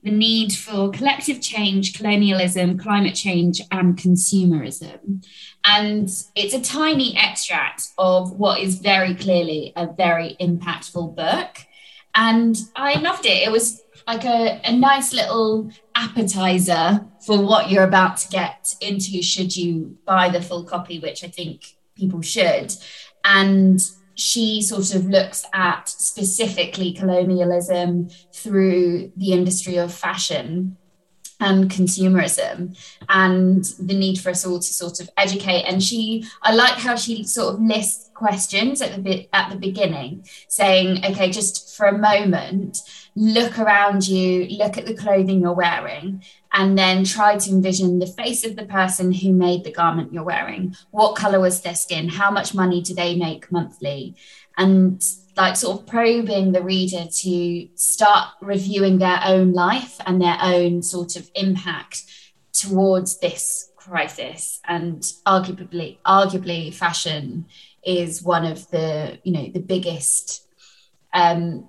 The 0.04 0.12
Need 0.12 0.54
for 0.54 0.90
Collective 0.92 1.42
Change, 1.42 1.98
Colonialism, 1.98 2.78
Climate 2.78 3.16
Change, 3.16 3.62
and 3.72 3.98
Consumerism. 3.98 5.26
And 5.66 6.10
it's 6.36 6.54
a 6.54 6.62
tiny 6.62 7.18
extract 7.18 7.90
of 7.98 8.32
what 8.32 8.62
is 8.62 8.80
very 8.80 9.16
clearly 9.16 9.74
a 9.76 9.92
very 9.92 10.38
impactful 10.40 11.16
book. 11.16 11.58
And 12.16 12.58
I 12.76 13.00
loved 13.00 13.26
it. 13.26 13.48
It 13.48 13.52
was 13.52 13.84
like 14.08 14.24
a, 14.24 14.62
a 14.64 14.72
nice 14.72 15.14
little 15.14 15.70
appetizer 15.96 17.06
for 17.26 17.42
what 17.42 17.70
you're 17.70 17.84
about 17.84 18.18
to 18.18 18.30
get 18.30 18.74
into 18.82 19.22
should 19.22 19.56
you 19.56 19.98
buy 20.06 20.30
the 20.30 20.42
full 20.42 20.64
copy, 20.64 21.00
which 21.00 21.24
I 21.24 21.28
think 21.28 21.76
people 21.96 22.22
should. 22.22 22.74
And 23.26 23.80
she 24.18 24.62
sort 24.62 24.96
of 24.96 25.06
looks 25.06 25.46
at 25.54 25.88
specifically 25.88 26.92
colonialism 26.92 28.10
through 28.34 29.12
the 29.16 29.32
industry 29.32 29.78
of 29.78 29.94
fashion 29.94 30.76
and 31.40 31.70
consumerism 31.70 32.76
and 33.10 33.64
the 33.80 33.94
need 33.94 34.20
for 34.20 34.32
us 34.32 34.44
all 34.44 34.58
to 34.58 34.74
sort 34.74 35.00
of 35.00 35.10
educate. 35.18 35.64
And 35.64 35.82
she 35.84 36.26
i 36.42 36.54
like 36.54 36.74
how 36.74 36.96
she 36.96 37.24
sort 37.24 37.54
of 37.54 37.62
lists 37.62 38.10
questions 38.16 38.82
at 38.82 38.96
the 38.96 39.02
bit 39.02 39.30
at 39.32 39.52
the 39.52 39.56
beginning 39.56 40.26
saying 40.48 41.06
okay 41.06 41.30
just 41.30 41.78
for 41.78 41.86
a 41.86 41.96
moment 41.96 42.80
look 43.18 43.58
around 43.58 44.08
you, 44.08 44.46
look 44.58 44.78
at 44.78 44.86
the 44.86 44.94
clothing 44.94 45.42
you're 45.42 45.52
wearing, 45.52 46.24
and 46.54 46.78
then 46.78 47.04
try 47.04 47.36
to 47.36 47.50
envision 47.50 47.98
the 47.98 48.06
face 48.06 48.46
of 48.46 48.56
the 48.56 48.66
person 48.66 49.12
who 49.12 49.34
made 49.34 49.64
the 49.64 49.72
garment 49.72 50.14
you're 50.14 50.24
wearing. 50.24 50.76
What 50.92 51.16
color 51.16 51.40
was 51.40 51.62
their 51.62 51.74
skin? 51.74 52.10
How 52.10 52.30
much 52.30 52.54
money 52.54 52.80
do 52.80 52.94
they 52.94 53.16
make 53.16 53.52
monthly? 53.52 54.16
And 54.56 55.04
like 55.36 55.56
sort 55.56 55.80
of 55.80 55.88
probing 55.88 56.52
the 56.52 56.62
reader 56.62 57.06
to 57.12 57.68
start 57.74 58.30
reviewing 58.40 59.00
their 59.00 59.20
own 59.26 59.52
life 59.52 59.98
and 60.06 60.22
their 60.22 60.38
own 60.40 60.84
sort 60.84 61.16
of 61.16 61.30
impact 61.34 62.04
towards 62.54 63.18
this 63.18 63.72
crisis. 63.76 64.60
And 64.68 65.02
arguably, 65.26 65.98
arguably, 66.06 66.72
fashion 66.72 67.46
is 67.84 68.22
one 68.22 68.46
of 68.46 68.70
the 68.70 69.18
you 69.24 69.32
know 69.32 69.50
the 69.52 69.60
biggest 69.60 70.46
um, 71.14 71.68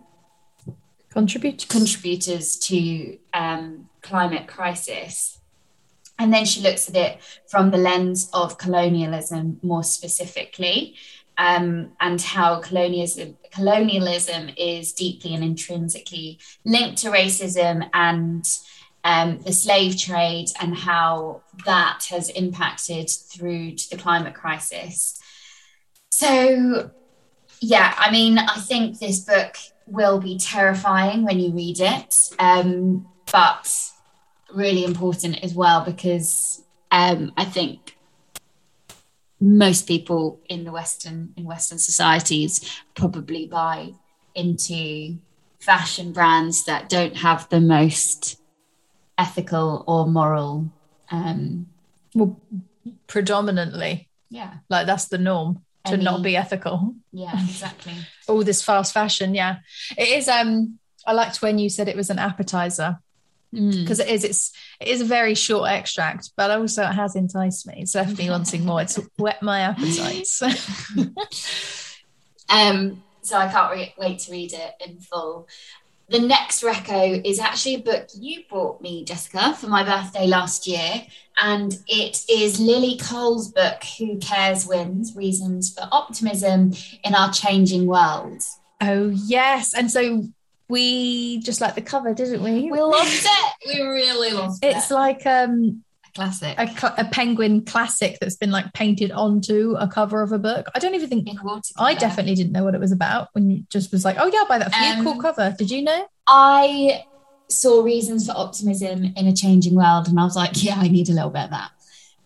contributors 1.10 1.64
contributors 1.66 2.56
to 2.56 3.18
um, 3.34 3.88
climate 4.02 4.46
crisis. 4.46 5.38
And 6.18 6.32
then 6.34 6.44
she 6.44 6.60
looks 6.60 6.88
at 6.88 6.96
it 6.96 7.18
from 7.46 7.70
the 7.70 7.78
lens 7.78 8.28
of 8.32 8.58
colonialism 8.58 9.60
more 9.62 9.84
specifically, 9.84 10.96
um, 11.36 11.92
and 12.00 12.20
how 12.20 12.60
colonialism 12.60 13.36
colonialism 13.52 14.50
is 14.56 14.92
deeply 14.92 15.34
and 15.34 15.44
intrinsically 15.44 16.38
linked 16.64 16.98
to 16.98 17.10
racism 17.10 17.88
and 17.94 18.44
um, 19.04 19.38
the 19.38 19.52
slave 19.52 19.96
trade, 19.96 20.48
and 20.60 20.76
how 20.76 21.40
that 21.64 22.06
has 22.10 22.30
impacted 22.30 23.08
through 23.08 23.72
to 23.76 23.90
the 23.90 23.96
climate 23.96 24.34
crisis. 24.34 25.20
So, 26.10 26.90
yeah, 27.60 27.94
I 27.96 28.10
mean, 28.10 28.38
I 28.38 28.58
think 28.58 28.98
this 28.98 29.20
book 29.20 29.56
will 29.90 30.20
be 30.20 30.38
terrifying 30.38 31.24
when 31.24 31.38
you 31.38 31.52
read 31.52 31.80
it, 31.80 32.14
um, 32.38 33.06
but 33.32 33.90
really 34.54 34.84
important 34.84 35.42
as 35.42 35.54
well 35.54 35.84
because 35.84 36.62
um, 36.90 37.32
I 37.36 37.44
think 37.44 37.96
most 39.40 39.86
people 39.86 40.40
in 40.48 40.64
the 40.64 40.72
Western 40.72 41.32
in 41.36 41.44
Western 41.44 41.78
societies 41.78 42.80
probably 42.94 43.46
buy 43.46 43.92
into 44.34 45.18
fashion 45.60 46.12
brands 46.12 46.64
that 46.64 46.88
don't 46.88 47.16
have 47.16 47.48
the 47.48 47.60
most 47.60 48.40
ethical 49.16 49.84
or 49.86 50.06
moral. 50.06 50.70
Um, 51.10 51.66
well, 52.14 52.40
predominantly, 53.06 54.08
yeah, 54.30 54.54
like 54.68 54.86
that's 54.86 55.06
the 55.06 55.18
norm 55.18 55.64
to 55.88 55.94
Any, 55.94 56.04
not 56.04 56.22
be 56.22 56.36
ethical. 56.36 56.94
Yeah, 57.12 57.32
exactly. 57.42 57.94
All 58.28 58.44
this 58.44 58.62
fast 58.62 58.94
fashion, 58.94 59.34
yeah. 59.34 59.58
It 59.96 60.08
is 60.08 60.28
um 60.28 60.78
I 61.06 61.12
liked 61.12 61.42
when 61.42 61.58
you 61.58 61.68
said 61.68 61.88
it 61.88 61.96
was 61.96 62.10
an 62.10 62.18
appetizer 62.18 62.98
because 63.50 63.98
mm. 63.98 64.00
it 64.00 64.08
is 64.08 64.24
it's 64.24 64.52
it 64.78 64.88
is 64.88 65.00
a 65.00 65.06
very 65.06 65.34
short 65.34 65.70
extract 65.70 66.32
but 66.36 66.50
also 66.50 66.82
it 66.82 66.92
has 66.92 67.16
enticed 67.16 67.66
me 67.66 67.76
it's 67.78 67.94
left 67.94 68.18
me 68.18 68.28
wanting 68.30 68.66
more 68.66 68.82
it's 68.82 69.00
whet 69.16 69.42
my 69.42 69.60
appetites 69.60 70.42
um 72.50 73.02
so 73.22 73.38
i 73.38 73.48
can't 73.48 73.72
re- 73.72 73.94
wait 73.96 74.18
to 74.18 74.32
read 74.32 74.52
it 74.52 74.74
in 74.86 75.00
full 75.00 75.48
the 76.08 76.18
next 76.18 76.62
recco 76.62 77.20
is 77.24 77.38
actually 77.38 77.76
a 77.76 77.80
book 77.80 78.08
you 78.18 78.42
bought 78.50 78.80
me 78.80 79.04
jessica 79.04 79.54
for 79.54 79.66
my 79.66 79.82
birthday 79.84 80.26
last 80.26 80.66
year 80.66 81.02
and 81.40 81.78
it 81.86 82.24
is 82.28 82.58
lily 82.60 82.98
cole's 82.98 83.50
book 83.52 83.82
who 83.98 84.18
cares 84.18 84.66
wins 84.66 85.14
reasons 85.14 85.72
for 85.72 85.88
optimism 85.92 86.72
in 87.04 87.14
our 87.14 87.32
changing 87.32 87.86
world 87.86 88.42
oh 88.80 89.08
yes 89.08 89.74
and 89.74 89.90
so 89.90 90.24
we 90.68 91.38
just 91.38 91.60
like 91.60 91.74
the 91.74 91.80
cover, 91.82 92.12
didn't 92.12 92.42
we? 92.42 92.70
We 92.70 92.80
loved 92.80 93.08
it. 93.10 93.54
We 93.66 93.80
really 93.80 94.32
loved 94.32 94.62
it. 94.62 94.76
It's 94.76 94.90
like 94.90 95.24
um 95.26 95.82
classic, 96.14 96.58
a, 96.58 96.94
a, 96.98 97.04
penguin 97.04 97.64
classic 97.64 98.18
that's 98.20 98.36
been 98.36 98.50
like 98.50 98.72
painted 98.72 99.10
onto 99.12 99.74
a 99.78 99.88
cover 99.88 100.22
of 100.22 100.32
a 100.32 100.38
book. 100.38 100.66
I 100.74 100.78
don't 100.78 100.94
even 100.94 101.08
think 101.08 101.28
I 101.78 101.94
definitely 101.94 102.34
didn't 102.34 102.52
know 102.52 102.64
what 102.64 102.74
it 102.74 102.80
was 102.80 102.92
about 102.92 103.28
when 103.32 103.50
you 103.50 103.64
just 103.70 103.92
was 103.92 104.04
like, 104.04 104.16
oh 104.18 104.26
yeah, 104.26 104.40
I'll 104.40 104.48
buy 104.48 104.58
that 104.58 104.72
for 104.72 104.78
um, 104.78 104.98
you. 104.98 105.04
Cool 105.04 105.22
cover. 105.22 105.54
Did 105.56 105.70
you 105.70 105.82
know? 105.82 106.06
I 106.26 107.04
saw 107.48 107.82
reasons 107.82 108.26
for 108.26 108.32
optimism 108.36 109.12
in 109.16 109.26
a 109.26 109.34
changing 109.34 109.74
world, 109.74 110.08
and 110.08 110.18
I 110.18 110.24
was 110.24 110.36
like, 110.36 110.62
yeah, 110.62 110.76
I 110.76 110.88
need 110.88 111.08
a 111.08 111.12
little 111.12 111.30
bit 111.30 111.44
of 111.44 111.50
that. 111.50 111.70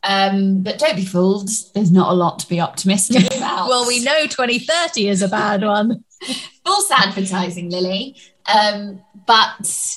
Um, 0.05 0.62
but 0.62 0.79
don't 0.79 0.97
be 0.97 1.05
fooled. 1.05 1.49
There's 1.75 1.92
not 1.92 2.11
a 2.11 2.14
lot 2.14 2.40
to 2.40 2.49
be 2.49 2.61
optimistic 2.61 3.35
about. 3.37 3.68
well, 3.68 3.87
we 3.87 4.03
know 4.03 4.27
2030 4.27 5.09
is 5.09 5.23
a 5.23 5.29
bad 5.29 5.62
one. 5.62 6.05
False 6.64 6.90
advertising, 6.90 7.71
Lily. 7.71 8.16
Um, 8.47 9.01
but 9.27 9.97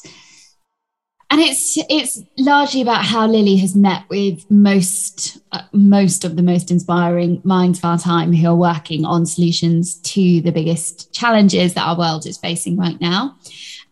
and 1.31 1.41
it's 1.41 1.77
it's 1.89 2.21
largely 2.37 2.81
about 2.81 3.03
how 3.03 3.25
Lily 3.27 3.55
has 3.57 3.75
met 3.75 4.03
with 4.09 4.49
most 4.49 5.39
uh, 5.51 5.63
most 5.71 6.23
of 6.23 6.35
the 6.35 6.43
most 6.43 6.69
inspiring 6.69 7.41
minds 7.43 7.79
of 7.79 7.85
our 7.85 7.97
time 7.97 8.31
who 8.31 8.47
are 8.47 8.55
working 8.55 9.05
on 9.05 9.25
solutions 9.25 9.95
to 10.01 10.41
the 10.41 10.51
biggest 10.51 11.11
challenges 11.13 11.73
that 11.73 11.87
our 11.87 11.97
world 11.97 12.25
is 12.25 12.37
facing 12.37 12.77
right 12.77 12.99
now. 13.01 13.35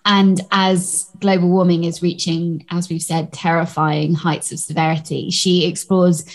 And 0.05 0.41
as 0.51 1.09
global 1.19 1.49
warming 1.49 1.85
is 1.85 2.01
reaching, 2.01 2.65
as 2.69 2.89
we've 2.89 3.01
said, 3.01 3.31
terrifying 3.31 4.13
heights 4.13 4.51
of 4.51 4.59
severity, 4.59 5.31
she 5.31 5.65
explores 5.65 6.25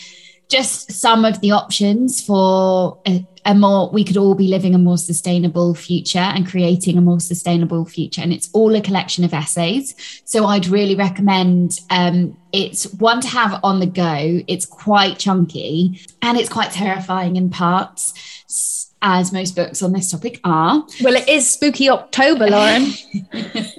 just 0.48 0.90
some 0.92 1.24
of 1.24 1.40
the 1.40 1.50
options 1.50 2.24
for 2.24 2.98
a, 3.06 3.26
a, 3.44 3.54
more 3.54 3.90
we 3.90 4.02
could 4.02 4.16
all 4.16 4.34
be 4.34 4.48
living 4.48 4.74
a 4.74 4.78
more 4.78 4.96
sustainable 4.96 5.74
future 5.74 6.18
and 6.18 6.48
creating 6.48 6.96
a 6.96 7.02
more 7.02 7.20
sustainable 7.20 7.84
future. 7.84 8.22
And 8.22 8.32
it's 8.32 8.48
all 8.52 8.74
a 8.74 8.80
collection 8.80 9.24
of 9.24 9.34
essays. 9.34 9.94
So 10.24 10.46
i'd 10.46 10.66
really 10.66 10.94
recommend 10.94 11.80
um, 11.90 12.36
it's 12.52 12.92
one 12.94 13.20
to 13.20 13.28
have 13.28 13.60
on 13.62 13.80
the 13.80 13.86
go. 13.86 14.40
It's 14.48 14.64
quite 14.64 15.18
chunky 15.18 16.00
and 16.22 16.38
it's 16.38 16.48
quite 16.48 16.72
terrifying 16.72 17.36
in 17.36 17.50
parts 17.50 18.14
as 19.00 19.32
most 19.32 19.54
books 19.54 19.82
on 19.82 19.92
this 19.92 20.10
topic 20.10 20.40
are. 20.44 20.84
Well 21.02 21.14
it 21.14 21.28
is 21.28 21.48
spooky 21.48 21.90
october 21.90 22.48
lauren. 22.48 22.86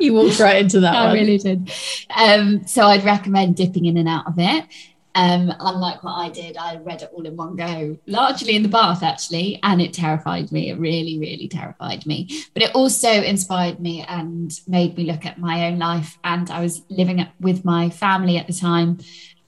You 0.00 0.12
walked 0.12 0.38
right 0.38 0.56
into 0.56 0.80
that 0.80 0.94
I 0.94 1.06
one. 1.06 1.14
really 1.14 1.38
did. 1.38 1.72
Um, 2.14 2.66
so 2.66 2.84
i'd 2.86 3.04
recommend 3.04 3.56
dipping 3.56 3.86
in 3.86 3.96
and 3.96 4.08
out 4.08 4.26
of 4.26 4.34
it 4.36 4.66
um, 5.14 5.52
unlike 5.60 6.02
what 6.02 6.14
I 6.14 6.28
did, 6.28 6.56
I 6.56 6.76
read 6.76 7.02
it 7.02 7.10
all 7.12 7.24
in 7.24 7.36
one 7.36 7.54
go, 7.54 7.96
largely 8.06 8.56
in 8.56 8.62
the 8.64 8.68
bath 8.68 9.02
actually, 9.02 9.60
and 9.62 9.80
it 9.80 9.92
terrified 9.92 10.50
me. 10.50 10.70
It 10.70 10.78
really, 10.78 11.18
really 11.18 11.46
terrified 11.46 12.04
me. 12.04 12.28
But 12.52 12.64
it 12.64 12.74
also 12.74 13.10
inspired 13.10 13.78
me 13.78 14.04
and 14.08 14.52
made 14.66 14.96
me 14.96 15.04
look 15.04 15.24
at 15.24 15.38
my 15.38 15.66
own 15.68 15.78
life. 15.78 16.18
And 16.24 16.50
I 16.50 16.60
was 16.60 16.82
living 16.88 17.24
with 17.40 17.64
my 17.64 17.90
family 17.90 18.38
at 18.38 18.48
the 18.48 18.52
time, 18.52 18.98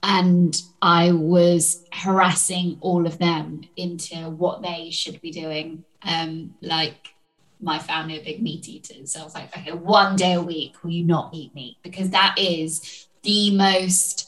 and 0.03 0.61
I 0.81 1.11
was 1.11 1.83
harassing 1.91 2.77
all 2.79 3.05
of 3.05 3.17
them 3.17 3.61
into 3.75 4.29
what 4.29 4.61
they 4.61 4.89
should 4.89 5.19
be 5.21 5.31
doing. 5.31 5.83
Um, 6.03 6.55
like 6.61 7.13
my 7.59 7.79
family 7.79 8.19
are 8.19 8.23
big 8.23 8.41
meat 8.41 8.69
eaters. 8.69 9.11
So 9.11 9.21
I 9.21 9.23
was 9.23 9.33
like, 9.35 9.57
okay, 9.57 9.73
one 9.73 10.15
day 10.15 10.33
a 10.33 10.41
week, 10.41 10.81
will 10.83 10.91
you 10.91 11.03
not 11.03 11.33
eat 11.33 11.53
meat? 11.55 11.77
Because 11.83 12.11
that 12.11 12.35
is 12.37 13.07
the 13.23 13.51
most 13.51 14.26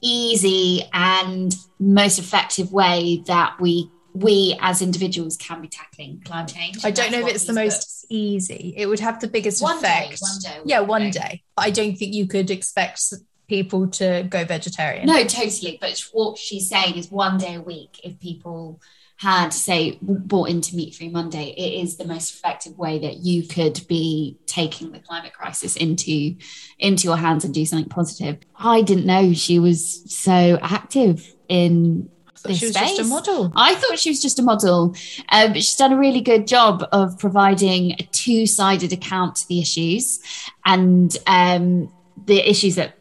easy 0.00 0.82
and 0.92 1.54
most 1.78 2.18
effective 2.18 2.72
way 2.72 3.22
that 3.26 3.60
we 3.60 3.90
we 4.14 4.56
as 4.60 4.80
individuals 4.80 5.36
can 5.36 5.60
be 5.60 5.68
tackling 5.68 6.22
climate 6.24 6.50
change. 6.52 6.84
I 6.84 6.90
don't 6.90 7.12
know 7.12 7.20
if 7.20 7.28
it's 7.28 7.44
the 7.44 7.52
most 7.52 7.80
books. 7.80 8.06
easy. 8.08 8.72
It 8.76 8.86
would 8.86 9.00
have 9.00 9.20
the 9.20 9.28
biggest 9.28 9.62
one 9.62 9.76
effect. 9.76 10.10
Day, 10.10 10.16
one 10.20 10.38
day. 10.40 10.60
Yeah, 10.64 10.80
one 10.80 11.10
day. 11.10 11.42
But 11.54 11.66
I 11.66 11.70
don't 11.70 11.96
think 11.96 12.14
you 12.14 12.26
could 12.26 12.50
expect 12.50 13.12
people 13.46 13.88
to 13.88 14.26
go 14.28 14.44
vegetarian. 14.44 15.06
No, 15.06 15.22
totally. 15.24 15.78
But 15.80 16.02
what 16.12 16.38
she's 16.38 16.68
saying 16.68 16.96
is 16.96 17.10
one 17.10 17.36
day 17.38 17.56
a 17.56 17.60
week 17.60 18.00
if 18.02 18.18
people 18.18 18.80
had, 19.16 19.50
say, 19.50 19.98
bought 20.02 20.50
into 20.50 20.76
Meat 20.76 20.94
Free 20.94 21.08
Monday, 21.08 21.54
it 21.56 21.82
is 21.82 21.96
the 21.96 22.04
most 22.04 22.34
effective 22.34 22.76
way 22.76 22.98
that 22.98 23.18
you 23.18 23.46
could 23.46 23.86
be 23.88 24.38
taking 24.46 24.92
the 24.92 24.98
climate 25.00 25.32
crisis 25.32 25.76
into 25.76 26.36
into 26.78 27.04
your 27.04 27.16
hands 27.16 27.44
and 27.44 27.54
do 27.54 27.64
something 27.64 27.88
positive. 27.88 28.38
I 28.56 28.82
didn't 28.82 29.06
know 29.06 29.32
she 29.32 29.58
was 29.58 30.02
so 30.14 30.58
active 30.60 31.34
in 31.48 32.10
this 32.44 32.58
she 32.58 32.66
was 32.66 32.74
space. 32.74 32.96
just 32.96 33.00
a 33.00 33.04
model. 33.04 33.52
I 33.56 33.74
thought 33.74 33.98
she 33.98 34.10
was 34.10 34.20
just 34.20 34.38
a 34.38 34.42
model, 34.42 34.94
um, 35.30 35.52
but 35.52 35.56
she's 35.56 35.76
done 35.76 35.92
a 35.92 35.98
really 35.98 36.20
good 36.20 36.46
job 36.46 36.86
of 36.92 37.18
providing 37.18 37.92
a 37.92 38.08
two-sided 38.12 38.92
account 38.92 39.36
to 39.36 39.48
the 39.48 39.60
issues 39.60 40.20
and 40.64 41.16
um, 41.26 41.92
the 42.26 42.48
issues 42.48 42.76
that 42.76 42.95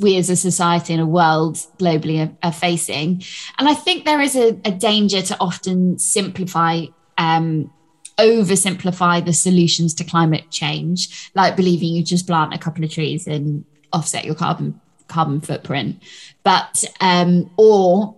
we 0.00 0.16
as 0.16 0.30
a 0.30 0.36
society 0.36 0.92
and 0.92 1.02
a 1.02 1.06
world 1.06 1.56
globally 1.78 2.26
are, 2.26 2.32
are 2.42 2.52
facing. 2.52 3.22
And 3.58 3.68
I 3.68 3.74
think 3.74 4.04
there 4.04 4.20
is 4.20 4.36
a, 4.36 4.58
a 4.64 4.72
danger 4.72 5.22
to 5.22 5.36
often 5.40 5.98
simplify 5.98 6.86
um, 7.18 7.70
oversimplify 8.18 9.24
the 9.24 9.32
solutions 9.32 9.94
to 9.94 10.04
climate 10.04 10.50
change, 10.50 11.30
like 11.34 11.56
believing 11.56 11.88
you 11.88 12.04
just 12.04 12.26
plant 12.26 12.54
a 12.54 12.58
couple 12.58 12.84
of 12.84 12.90
trees 12.90 13.26
and 13.26 13.64
offset 13.92 14.24
your 14.24 14.34
carbon 14.34 14.80
carbon 15.08 15.40
footprint, 15.40 16.02
but 16.44 16.84
um, 17.00 17.50
or 17.56 18.16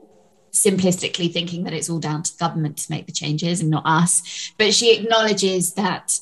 simplistically 0.52 1.32
thinking 1.32 1.64
that 1.64 1.72
it's 1.72 1.88
all 1.88 1.98
down 1.98 2.22
to 2.22 2.36
government 2.36 2.76
to 2.76 2.90
make 2.90 3.06
the 3.06 3.12
changes 3.12 3.60
and 3.60 3.70
not 3.70 3.84
us. 3.86 4.52
But 4.58 4.74
she 4.74 4.94
acknowledges 4.94 5.74
that 5.74 6.20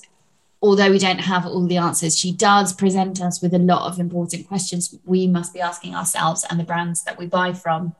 although 0.62 0.90
we 0.90 0.99
don't 0.99 1.20
have 1.20 1.46
all 1.46 1.66
the 1.66 1.77
answers, 1.77 2.18
she 2.18 2.33
does 2.33 2.73
present 2.73 3.20
us 3.20 3.40
with 3.40 3.55
a 3.55 3.59
lot 3.59 3.90
of 3.90 3.99
important 3.99 4.46
questions 4.46 4.94
we 5.05 5.27
must 5.27 5.55
be 5.55 5.61
asking 5.61 5.94
ourselves 5.94 6.44
and 6.49 6.61
the 6.61 6.64
brands 6.64 7.03
that 7.05 7.18
we 7.18 7.27
buy 7.27 7.53
from, 7.53 7.94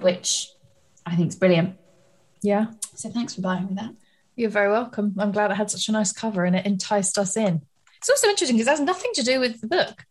which 0.00 0.50
I 1.04 1.14
think 1.14 1.28
is 1.28 1.36
brilliant. 1.36 1.76
Yeah. 2.42 2.66
So 2.94 3.10
thanks 3.10 3.34
for 3.34 3.42
buying 3.42 3.66
me 3.66 3.74
that. 3.74 3.90
You're 4.34 4.50
very 4.50 4.70
welcome. 4.70 5.14
I'm 5.18 5.32
glad 5.32 5.50
it 5.50 5.56
had 5.56 5.70
such 5.70 5.88
a 5.88 5.92
nice 5.92 6.12
cover 6.12 6.44
and 6.44 6.56
it 6.56 6.66
enticed 6.66 7.18
us 7.18 7.36
in. 7.36 7.62
It's 7.98 8.08
also 8.08 8.28
interesting 8.28 8.56
because 8.56 8.68
it 8.68 8.70
has 8.70 8.80
nothing 8.80 9.10
to 9.14 9.22
do 9.22 9.40
with 9.40 9.60
the 9.60 9.66
book. 9.66 10.04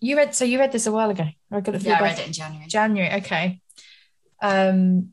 You 0.00 0.16
read 0.16 0.34
so 0.34 0.44
you 0.44 0.58
read 0.58 0.72
this 0.72 0.86
a 0.86 0.92
while 0.92 1.10
ago. 1.10 1.26
I 1.50 1.60
got 1.60 1.74
it. 1.74 1.82
Yeah, 1.82 1.98
I 1.98 2.02
read 2.02 2.18
it 2.18 2.26
in 2.26 2.32
January. 2.32 2.66
January, 2.68 3.12
okay. 3.14 3.60
Um, 4.42 5.12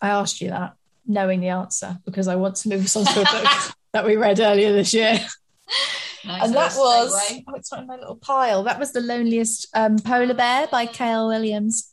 I 0.00 0.08
asked 0.08 0.40
you 0.40 0.48
that 0.50 0.74
knowing 1.06 1.40
the 1.40 1.48
answer 1.48 1.98
because 2.04 2.26
I 2.26 2.36
want 2.36 2.56
to 2.56 2.68
move 2.68 2.84
us 2.84 2.96
on 2.96 3.04
to 3.04 3.20
a 3.20 3.24
book 3.24 3.74
that 3.92 4.04
we 4.04 4.16
read 4.16 4.40
earlier 4.40 4.72
this 4.72 4.94
year. 4.94 5.20
Nice 6.24 6.44
and 6.44 6.54
that 6.54 6.74
was 6.76 7.12
oh, 7.48 7.54
it's 7.56 7.72
not 7.72 7.80
in 7.80 7.88
my 7.88 7.96
little 7.96 8.14
pile. 8.14 8.62
That 8.62 8.78
was 8.78 8.92
the 8.92 9.00
loneliest 9.00 9.66
um, 9.74 9.98
polar 9.98 10.34
bear 10.34 10.68
by 10.68 10.86
Kale 10.86 11.26
Williams, 11.26 11.92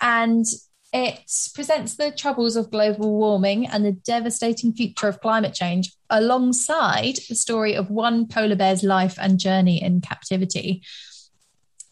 and 0.00 0.46
it 0.94 1.20
presents 1.54 1.96
the 1.96 2.10
troubles 2.10 2.56
of 2.56 2.70
global 2.70 3.12
warming 3.18 3.66
and 3.66 3.84
the 3.84 3.92
devastating 3.92 4.72
future 4.72 5.08
of 5.08 5.20
climate 5.20 5.52
change 5.52 5.92
alongside 6.08 7.18
the 7.28 7.34
story 7.34 7.74
of 7.74 7.90
one 7.90 8.26
polar 8.26 8.56
bear's 8.56 8.82
life 8.82 9.18
and 9.20 9.38
journey 9.38 9.82
in 9.82 10.00
captivity. 10.00 10.82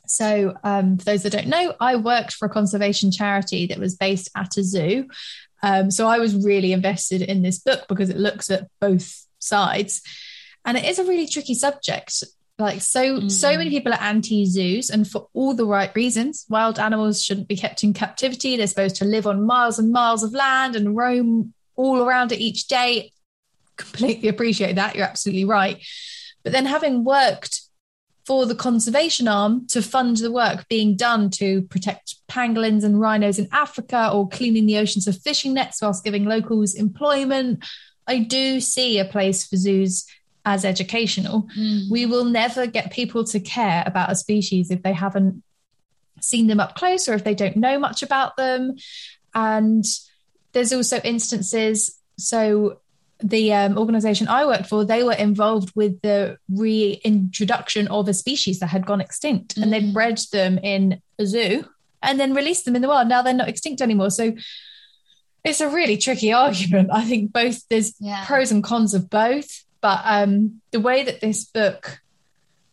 So, 0.06 0.54
um, 0.64 0.96
for 0.96 1.04
those 1.04 1.22
that 1.24 1.32
don't 1.32 1.48
know, 1.48 1.74
I 1.80 1.96
worked 1.96 2.32
for 2.32 2.46
a 2.46 2.50
conservation 2.50 3.10
charity 3.10 3.66
that 3.66 3.78
was 3.78 3.96
based 3.96 4.30
at 4.34 4.56
a 4.56 4.62
zoo. 4.62 5.08
Um, 5.62 5.90
so, 5.90 6.06
I 6.06 6.18
was 6.18 6.34
really 6.34 6.72
invested 6.72 7.20
in 7.20 7.42
this 7.42 7.58
book 7.58 7.86
because 7.88 8.10
it 8.10 8.16
looks 8.16 8.50
at 8.50 8.68
both 8.80 9.23
sides. 9.44 10.02
And 10.64 10.76
it 10.76 10.84
is 10.84 10.98
a 10.98 11.04
really 11.04 11.26
tricky 11.26 11.54
subject. 11.54 12.24
Like 12.58 12.82
so 12.82 13.18
mm. 13.18 13.30
so 13.30 13.56
many 13.56 13.70
people 13.70 13.92
are 13.92 14.00
anti 14.00 14.46
zoos 14.46 14.88
and 14.88 15.08
for 15.08 15.28
all 15.32 15.54
the 15.54 15.66
right 15.66 15.94
reasons. 15.94 16.46
Wild 16.48 16.78
animals 16.78 17.22
shouldn't 17.22 17.48
be 17.48 17.56
kept 17.56 17.82
in 17.82 17.92
captivity. 17.92 18.56
They're 18.56 18.68
supposed 18.68 18.96
to 18.96 19.04
live 19.04 19.26
on 19.26 19.44
miles 19.44 19.78
and 19.78 19.90
miles 19.90 20.22
of 20.22 20.32
land 20.32 20.76
and 20.76 20.96
roam 20.96 21.52
all 21.74 22.02
around 22.02 22.30
it 22.30 22.40
each 22.40 22.68
day. 22.68 23.12
Completely 23.76 24.28
appreciate 24.28 24.76
that. 24.76 24.94
You're 24.94 25.06
absolutely 25.06 25.44
right. 25.44 25.84
But 26.44 26.52
then 26.52 26.66
having 26.66 27.04
worked 27.04 27.60
for 28.24 28.46
the 28.46 28.54
conservation 28.54 29.28
arm 29.28 29.66
to 29.68 29.82
fund 29.82 30.16
the 30.18 30.30
work 30.32 30.66
being 30.68 30.96
done 30.96 31.30
to 31.30 31.62
protect 31.62 32.16
pangolins 32.28 32.84
and 32.84 33.00
rhinos 33.00 33.38
in 33.38 33.48
Africa 33.52 34.10
or 34.12 34.28
cleaning 34.28 34.66
the 34.66 34.78
oceans 34.78 35.06
of 35.06 35.20
fishing 35.20 35.54
nets 35.54 35.82
whilst 35.82 36.04
giving 36.04 36.24
locals 36.24 36.74
employment 36.74 37.64
I 38.06 38.18
do 38.18 38.60
see 38.60 38.98
a 38.98 39.04
place 39.04 39.46
for 39.46 39.56
zoos 39.56 40.06
as 40.44 40.64
educational. 40.64 41.48
Mm. 41.56 41.90
We 41.90 42.06
will 42.06 42.24
never 42.24 42.66
get 42.66 42.92
people 42.92 43.24
to 43.24 43.40
care 43.40 43.82
about 43.86 44.10
a 44.10 44.14
species 44.14 44.70
if 44.70 44.82
they 44.82 44.92
haven't 44.92 45.42
seen 46.20 46.46
them 46.46 46.60
up 46.60 46.74
close 46.74 47.08
or 47.08 47.14
if 47.14 47.24
they 47.24 47.34
don't 47.34 47.56
know 47.56 47.78
much 47.78 48.02
about 48.02 48.36
them. 48.36 48.76
And 49.34 49.84
there's 50.52 50.72
also 50.72 50.98
instances, 50.98 51.98
so 52.18 52.80
the 53.20 53.52
um, 53.54 53.78
organization 53.78 54.28
I 54.28 54.44
worked 54.44 54.66
for, 54.66 54.84
they 54.84 55.02
were 55.02 55.14
involved 55.14 55.72
with 55.74 56.00
the 56.02 56.38
reintroduction 56.48 57.88
of 57.88 58.08
a 58.08 58.14
species 58.14 58.60
that 58.60 58.68
had 58.68 58.86
gone 58.86 59.00
extinct, 59.00 59.56
mm. 59.56 59.62
and 59.62 59.72
they'd 59.72 59.84
mm. 59.84 59.92
bred 59.92 60.20
them 60.30 60.58
in 60.58 61.00
a 61.18 61.26
zoo 61.26 61.64
and 62.02 62.20
then 62.20 62.34
released 62.34 62.66
them 62.66 62.76
in 62.76 62.82
the 62.82 62.88
wild. 62.88 63.08
Now 63.08 63.22
they're 63.22 63.32
not 63.32 63.48
extinct 63.48 63.80
anymore. 63.80 64.10
So 64.10 64.34
it's 65.44 65.60
a 65.60 65.68
really 65.68 65.96
tricky 65.96 66.32
argument. 66.32 66.90
I 66.92 67.04
think 67.04 67.32
both 67.32 67.66
there's 67.68 67.94
yeah. 68.00 68.24
pros 68.26 68.50
and 68.50 68.64
cons 68.64 68.94
of 68.94 69.10
both, 69.10 69.64
but 69.80 70.00
um, 70.04 70.60
the 70.70 70.80
way 70.80 71.04
that 71.04 71.20
this 71.20 71.44
book 71.44 72.00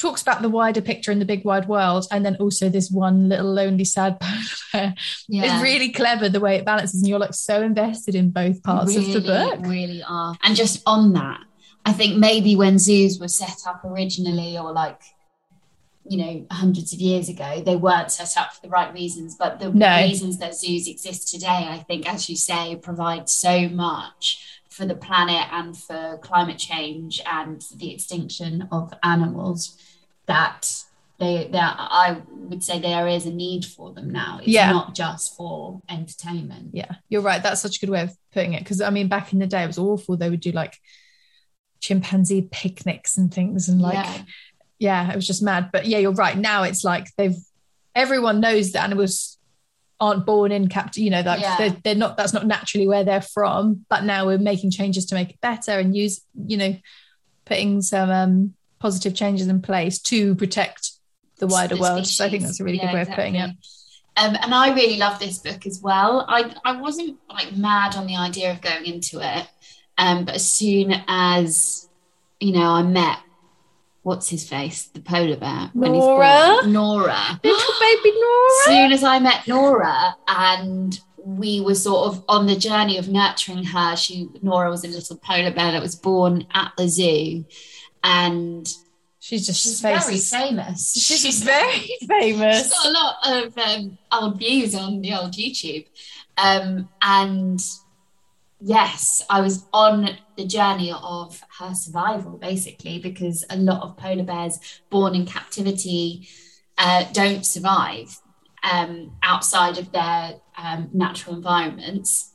talks 0.02 0.22
about 0.24 0.42
the 0.42 0.50
wider 0.50 0.82
picture 0.82 1.12
in 1.12 1.20
the 1.20 1.26
big 1.26 1.46
wide 1.46 1.68
world 1.68 2.08
and 2.12 2.26
then 2.26 2.36
also 2.38 2.70
this 2.70 2.90
one 2.90 3.30
little 3.30 3.54
lonely 3.54 3.84
sad 3.84 4.20
polar 4.72 4.96
yeah. 5.28 5.44
it's 5.44 5.64
really 5.64 5.90
clever 5.90 6.28
the 6.28 6.40
way 6.40 6.56
it 6.56 6.66
balances 6.66 7.02
and 7.02 7.08
you're 7.08 7.20
like 7.20 7.36
so 7.36 7.62
invested 7.62 8.16
in 8.16 8.32
both 8.32 8.64
parts 8.64 8.96
really, 8.96 9.14
of 9.14 9.22
the 9.22 9.28
book 9.30 9.60
really 9.68 10.02
are 10.02 10.36
and 10.42 10.56
just 10.56 10.82
on 10.88 11.14
that 11.14 11.40
i 11.86 11.94
think 11.94 12.18
maybe 12.18 12.56
when 12.56 12.80
zoos 12.80 13.20
were 13.20 13.28
set 13.28 13.60
up 13.68 13.86
originally 13.86 14.58
or 14.58 14.72
like 14.72 15.00
you 16.06 16.18
know 16.18 16.46
hundreds 16.52 16.94
of 16.94 17.00
years 17.00 17.30
ago 17.30 17.62
they 17.66 17.76
weren't 17.76 18.12
set 18.12 18.36
up 18.38 18.54
for 18.54 18.62
the 18.62 18.70
right 18.70 18.94
reasons 18.94 19.36
but 19.38 19.60
the 19.60 19.72
no. 19.72 19.98
reasons 19.98 20.38
that 20.40 20.56
zoos 20.56 20.88
exist 20.88 21.32
today 21.32 21.68
i 21.70 21.84
think 21.88 22.12
as 22.12 22.30
you 22.30 22.36
say 22.36 22.76
provide 22.76 23.30
so 23.30 23.70
much 23.70 24.62
for 24.70 24.86
the 24.86 24.96
planet 24.96 25.48
and 25.52 25.78
for 25.78 26.18
climate 26.24 26.58
change 26.58 27.22
and 27.26 27.64
the 27.76 27.94
extinction 27.94 28.68
of 28.72 28.94
animals 29.04 29.78
that 30.26 30.84
they 31.22 31.48
there 31.52 31.76
I 31.78 32.22
would 32.30 32.64
say 32.64 32.80
there 32.80 33.08
is 33.08 33.26
a 33.26 33.32
need 33.32 33.64
for 33.64 33.94
them 33.94 34.10
now. 34.10 34.40
It's 34.40 34.48
yeah. 34.48 34.72
not 34.72 34.96
just 34.96 35.38
for 35.38 35.82
entertainment. 35.88 36.72
Yeah, 36.74 36.92
you're 37.10 37.22
right. 37.22 37.44
That's 37.44 37.62
such 37.62 37.78
a 37.78 37.80
good 37.80 37.92
way 37.92 38.02
of 38.02 38.18
putting 38.34 38.54
it. 38.54 38.64
Because 38.64 38.82
I 38.82 38.90
mean, 38.90 39.08
back 39.08 39.32
in 39.32 39.40
the 39.40 39.46
day, 39.46 39.64
it 39.64 39.68
was 39.68 39.78
awful. 39.78 40.18
They 40.18 40.30
would 40.32 40.40
do 40.40 40.52
like 40.52 40.78
chimpanzee 41.80 42.50
picnics 42.52 43.18
and 43.18 43.32
things, 43.32 43.70
and 43.70 43.80
like, 43.80 43.94
yeah, 43.94 44.22
yeah 44.82 45.12
it 45.12 45.16
was 45.16 45.28
just 45.28 45.44
mad. 45.44 45.70
But 45.72 45.86
yeah, 45.86 46.00
you're 46.00 46.12
right. 46.12 46.38
Now 46.38 46.64
it's 46.64 46.84
like 46.84 47.08
they've 47.16 47.38
everyone 47.94 48.42
knows 48.42 48.72
that 48.72 48.84
animals 48.84 49.38
aren't 50.00 50.26
born 50.26 50.52
in 50.52 50.68
captive. 50.68 51.04
You 51.04 51.12
know, 51.12 51.22
like 51.22 51.42
yeah. 51.42 51.58
they're, 51.58 51.78
they're 51.84 51.96
not. 51.96 52.18
That's 52.18 52.34
not 52.34 52.48
naturally 52.48 52.88
where 52.88 53.04
they're 53.04 53.22
from. 53.22 53.86
But 53.88 54.04
now 54.04 54.26
we're 54.26 54.40
making 54.40 54.72
changes 54.72 55.06
to 55.08 55.16
make 55.16 55.30
it 55.30 55.42
better 55.42 55.80
and 55.80 55.96
use. 55.96 56.22
You 56.34 56.58
know, 56.58 56.76
putting 57.46 57.82
some 57.82 58.10
um 58.10 58.54
positive 58.80 59.14
changes 59.14 59.48
in 59.48 59.62
place 59.62 60.00
to 60.00 60.34
protect 60.36 60.92
the 61.38 61.46
wider 61.46 61.76
the 61.76 61.82
world. 61.82 62.08
So 62.08 62.26
I 62.26 62.30
think 62.30 62.44
that's 62.44 62.60
a 62.60 62.64
really 62.64 62.78
yeah, 62.78 62.88
good 62.88 62.94
way 62.96 63.02
exactly. 63.02 63.24
of 63.24 63.34
putting 63.34 63.50
it. 63.50 63.56
Um, 64.18 64.38
and 64.42 64.54
I 64.54 64.74
really 64.74 64.98
love 64.98 65.20
this 65.20 65.38
book 65.38 65.66
as 65.66 65.80
well. 65.82 66.26
I, 66.28 66.54
I 66.66 66.82
wasn't 66.82 67.18
like 67.30 67.56
mad 67.56 67.96
on 67.96 68.08
the 68.08 68.18
idea 68.18 68.52
of 68.52 68.62
going 68.62 68.86
into 68.86 69.20
it. 69.22 69.48
Um, 69.98 70.26
but 70.26 70.36
as 70.36 70.52
soon 70.52 70.94
as, 71.08 71.88
you 72.40 72.54
know, 72.54 72.72
I 72.72 72.82
met 72.84 73.20
what's 74.04 74.30
his 74.30 74.48
face, 74.48 74.86
the 74.86 75.02
polar 75.02 75.38
bear. 75.38 75.72
Nora. 75.74 76.66
Nora. 76.66 77.40
Little 77.44 77.74
baby 77.80 78.12
Nora. 78.20 78.50
As 78.60 78.66
soon 78.66 78.92
as 78.92 79.04
I 79.04 79.20
met 79.20 79.48
Nora 79.48 80.16
and 80.28 81.00
we 81.24 81.62
were 81.62 81.76
sort 81.76 82.12
of 82.12 82.24
on 82.28 82.48
the 82.48 82.56
journey 82.56 82.98
of 82.98 83.08
nurturing 83.08 83.64
her, 83.64 83.96
she 83.96 84.28
Nora 84.42 84.70
was 84.70 84.84
a 84.84 84.88
little 84.88 85.18
polar 85.18 85.52
bear 85.52 85.72
that 85.72 85.82
was 85.82 85.96
born 85.96 86.48
at 86.54 86.72
the 86.78 86.88
zoo 86.88 87.46
and 88.04 88.68
she's 89.20 89.46
just 89.46 89.62
she's 89.62 89.82
very 89.82 90.18
famous. 90.18 90.94
She's, 90.94 91.20
she's 91.22 91.44
very 91.44 91.98
famous. 92.08 92.64
She's 92.64 92.74
got 92.74 92.86
a 92.86 92.92
lot 92.92 93.46
of 93.46 93.58
um, 93.58 93.98
old 94.12 94.40
views 94.40 94.76
on 94.76 95.02
the 95.02 95.14
old 95.14 95.34
YouTube, 95.34 95.88
um, 96.38 96.90
and 97.02 97.62
yes, 98.62 99.24
I 99.30 99.42
was 99.42 99.66
on 99.74 100.10
the 100.38 100.46
journey 100.46 100.94
of 100.94 101.42
her 101.60 101.74
survival 101.74 102.38
basically 102.38 103.00
because 103.00 103.44
a 103.50 103.58
lot 103.58 103.82
of 103.82 103.98
polar 103.98 104.24
bears 104.24 104.60
born 104.90 105.16
in 105.16 105.26
captivity 105.26 106.28
uh, 106.78 107.06
don't 107.12 107.46
survive 107.46 108.20
um, 108.64 109.18
outside 109.24 109.78
of 109.78 109.92
their 109.92 110.36
um, 110.58 110.90
natural 110.94 111.36
environments 111.36 112.34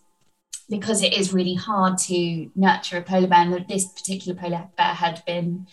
because 0.68 1.02
it 1.02 1.12
is 1.12 1.32
really 1.32 1.54
hard 1.54 1.96
to 1.96 2.50
nurture 2.56 2.98
a 2.98 3.02
polar 3.02 3.28
bear. 3.28 3.40
And 3.40 3.68
this 3.68 3.86
particular 3.86 4.38
polar 4.38 4.68
bear 4.76 4.94
had 4.94 5.22
been 5.26 5.66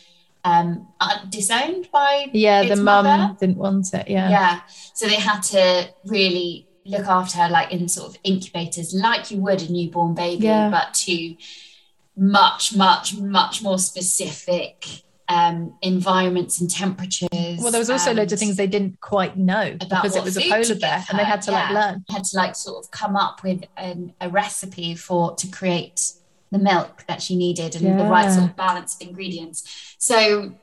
um, 0.44 0.88
disowned 1.30 1.90
by 1.92 2.30
yeah, 2.34 2.64
the 2.68 2.76
mum 2.76 3.38
didn't 3.40 3.58
want 3.58 3.94
it. 3.94 4.08
Yeah, 4.08 4.30
yeah. 4.30 4.62
So 4.94 5.08
they 5.08 5.16
had 5.16 5.42
to 5.42 5.90
really 6.06 6.68
look 6.86 7.08
after 7.08 7.38
her 7.40 7.50
like 7.50 7.72
in 7.72 7.88
sort 7.88 8.10
of 8.10 8.18
incubators, 8.24 8.94
like 8.94 9.32
you 9.32 9.38
would 9.38 9.62
a 9.62 9.72
newborn 9.72 10.14
baby, 10.14 10.46
yeah. 10.46 10.70
but 10.70 10.94
to 10.94 11.36
much, 12.16 12.76
much, 12.76 13.18
much 13.18 13.62
more 13.62 13.80
specific 13.80 14.86
um, 15.30 15.76
environments 15.82 16.60
and 16.60 16.70
temperatures. 16.70 17.30
Well, 17.32 17.72
there 17.72 17.80
was 17.80 17.90
also 17.90 18.14
loads 18.14 18.34
of 18.34 18.40
things 18.40 18.58
they 18.58 18.68
didn't 18.68 19.00
quite 19.02 19.38
know 19.38 19.76
because 19.80 20.16
it 20.16 20.24
was 20.24 20.38
a 20.38 20.42
polar 20.50 20.76
bear, 20.76 21.04
and 21.10 21.18
they 21.18 21.24
had 21.24 21.42
to 21.44 21.52
yeah. 21.52 21.72
like 21.72 21.74
learn. 21.74 22.06
Had 22.10 22.24
to 22.26 22.38
like 22.38 22.56
sort 22.56 22.84
of 22.84 22.92
come 22.92 23.16
up 23.16 23.44
with 23.44 23.64
an, 23.78 24.14
a 24.22 24.30
recipe 24.30 24.96
for 24.96 25.36
to 25.36 25.48
create 25.48 26.12
the 26.52 26.60
milk 26.60 27.06
that 27.08 27.22
she 27.22 27.36
needed 27.36 27.76
and 27.76 27.84
yeah. 27.84 27.98
the 27.98 28.04
right 28.04 28.32
sort 28.32 28.50
of 28.50 28.56
balance 28.56 28.96
of 28.96 29.08
ingredients. 29.08 29.96
So 29.98 30.54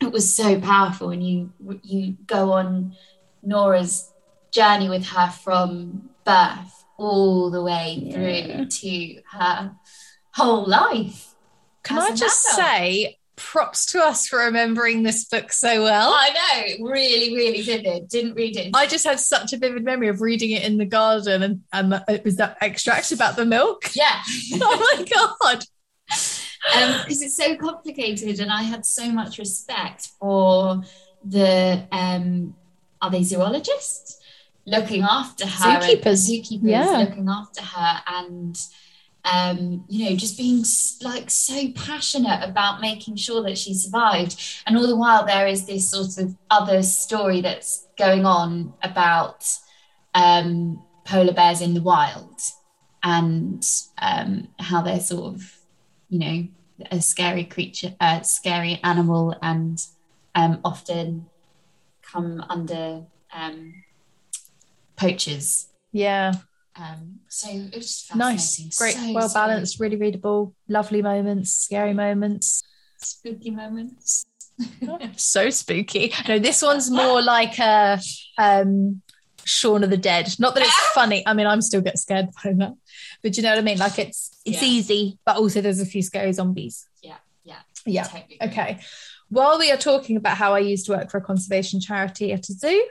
it 0.00 0.12
was 0.12 0.32
so 0.32 0.60
powerful, 0.60 1.10
and 1.10 1.26
you 1.26 1.52
you 1.82 2.16
go 2.26 2.52
on 2.52 2.96
Nora's 3.42 4.12
journey 4.50 4.88
with 4.88 5.06
her 5.06 5.30
from 5.30 6.10
birth 6.24 6.84
all 6.96 7.50
the 7.50 7.62
way 7.62 8.10
through 8.12 8.66
to 8.66 9.22
her 9.32 9.72
whole 10.34 10.66
life. 10.66 11.34
Can 11.82 11.98
I 11.98 12.14
just 12.14 12.42
say, 12.42 13.18
props 13.40 13.86
to 13.86 14.00
us 14.00 14.28
for 14.28 14.38
remembering 14.40 15.02
this 15.02 15.24
book 15.24 15.52
so 15.52 15.82
well. 15.82 16.12
I 16.14 16.30
know, 16.30 16.86
really, 16.90 17.34
really 17.34 17.62
vivid. 17.62 18.08
Didn't 18.08 18.34
read 18.34 18.56
it. 18.56 18.70
I 18.74 18.86
just 18.86 19.06
had 19.06 19.18
such 19.18 19.52
a 19.52 19.56
vivid 19.56 19.82
memory 19.82 20.08
of 20.08 20.20
reading 20.20 20.50
it 20.50 20.62
in 20.62 20.76
the 20.76 20.84
garden, 20.84 21.42
and, 21.42 21.62
and 21.72 22.04
it 22.08 22.24
was 22.24 22.36
that 22.36 22.58
extract 22.60 23.12
about 23.12 23.36
the 23.36 23.46
milk. 23.46 23.90
Yeah. 23.94 24.20
oh 24.54 24.96
my 24.98 25.04
god. 25.04 25.64
Because 26.06 27.00
um, 27.00 27.06
it's 27.08 27.36
so 27.36 27.56
complicated, 27.56 28.40
and 28.40 28.52
I 28.52 28.62
had 28.62 28.84
so 28.84 29.10
much 29.10 29.38
respect 29.38 30.08
for 30.18 30.82
the 31.24 31.86
um, 31.90 32.54
are 33.00 33.10
they 33.10 33.22
zoologists 33.22 34.19
looking 34.70 35.02
after 35.02 35.46
her, 35.46 35.80
zookeepers, 35.80 36.30
zookeepers 36.30 36.60
yeah. 36.62 36.98
looking 36.98 37.28
after 37.28 37.62
her, 37.62 38.00
and 38.06 38.58
um, 39.24 39.84
you 39.88 40.08
know, 40.08 40.16
just 40.16 40.38
being 40.38 40.64
like 41.02 41.30
so 41.30 41.70
passionate 41.72 42.40
about 42.42 42.80
making 42.80 43.16
sure 43.16 43.42
that 43.42 43.58
she 43.58 43.74
survived. 43.74 44.40
And 44.66 44.76
all 44.76 44.86
the 44.86 44.96
while, 44.96 45.26
there 45.26 45.46
is 45.46 45.66
this 45.66 45.90
sort 45.90 46.18
of 46.18 46.36
other 46.50 46.82
story 46.82 47.40
that's 47.40 47.86
going 47.98 48.24
on 48.24 48.72
about 48.82 49.46
um, 50.14 50.82
polar 51.04 51.34
bears 51.34 51.60
in 51.60 51.74
the 51.74 51.82
wild 51.82 52.40
and 53.02 53.64
um, 53.98 54.48
how 54.58 54.82
they're 54.82 55.00
sort 55.00 55.34
of, 55.34 55.58
you 56.08 56.18
know, 56.18 56.48
a 56.90 57.00
scary 57.00 57.44
creature, 57.44 57.94
a 58.00 58.24
scary 58.24 58.80
animal, 58.82 59.36
and 59.42 59.84
um, 60.34 60.60
often 60.64 61.26
come 62.02 62.44
under 62.48 63.04
um, 63.32 63.74
poachers. 65.00 65.68
Yeah. 65.92 66.34
Um, 66.76 67.20
so 67.28 67.48
it 67.50 67.74
was 67.74 68.06
nice, 68.14 68.78
great, 68.78 68.94
so 68.94 69.12
well 69.12 69.30
balanced, 69.32 69.80
really 69.80 69.96
readable, 69.96 70.54
lovely 70.68 71.02
moments, 71.02 71.52
scary 71.52 71.92
moments, 71.92 72.62
spooky 72.98 73.50
moments. 73.50 74.24
so 75.16 75.50
spooky. 75.50 76.12
No, 76.28 76.38
this 76.38 76.62
one's 76.62 76.90
more 76.90 77.22
like 77.36 77.58
a 77.58 78.00
um, 78.38 79.02
Shaun 79.44 79.84
of 79.84 79.90
the 79.90 79.96
Dead. 79.96 80.32
Not 80.38 80.54
that 80.54 80.62
it's 80.62 80.86
funny. 80.94 81.26
I 81.26 81.34
mean, 81.34 81.46
I'm 81.46 81.60
still 81.60 81.80
get 81.80 81.98
scared 81.98 82.28
by 82.42 82.52
that, 82.52 82.74
but 83.22 83.36
you 83.36 83.42
know 83.42 83.50
what 83.50 83.58
I 83.58 83.62
mean. 83.62 83.78
Like 83.78 83.98
it's 83.98 84.38
it's 84.44 84.62
yeah. 84.62 84.68
easy, 84.68 85.18
but 85.26 85.36
also 85.36 85.60
there's 85.60 85.80
a 85.80 85.86
few 85.86 86.02
scary 86.02 86.32
zombies. 86.32 86.86
Yeah, 87.02 87.16
yeah, 87.44 87.60
yeah. 87.84 88.04
Totally 88.04 88.38
okay. 88.42 88.80
While 89.28 89.58
we 89.58 89.70
are 89.70 89.76
talking 89.76 90.16
about 90.16 90.36
how 90.36 90.54
I 90.54 90.60
used 90.60 90.86
to 90.86 90.92
work 90.92 91.10
for 91.10 91.18
a 91.18 91.22
conservation 91.22 91.80
charity 91.80 92.32
at 92.32 92.48
a 92.48 92.52
zoo, 92.52 92.86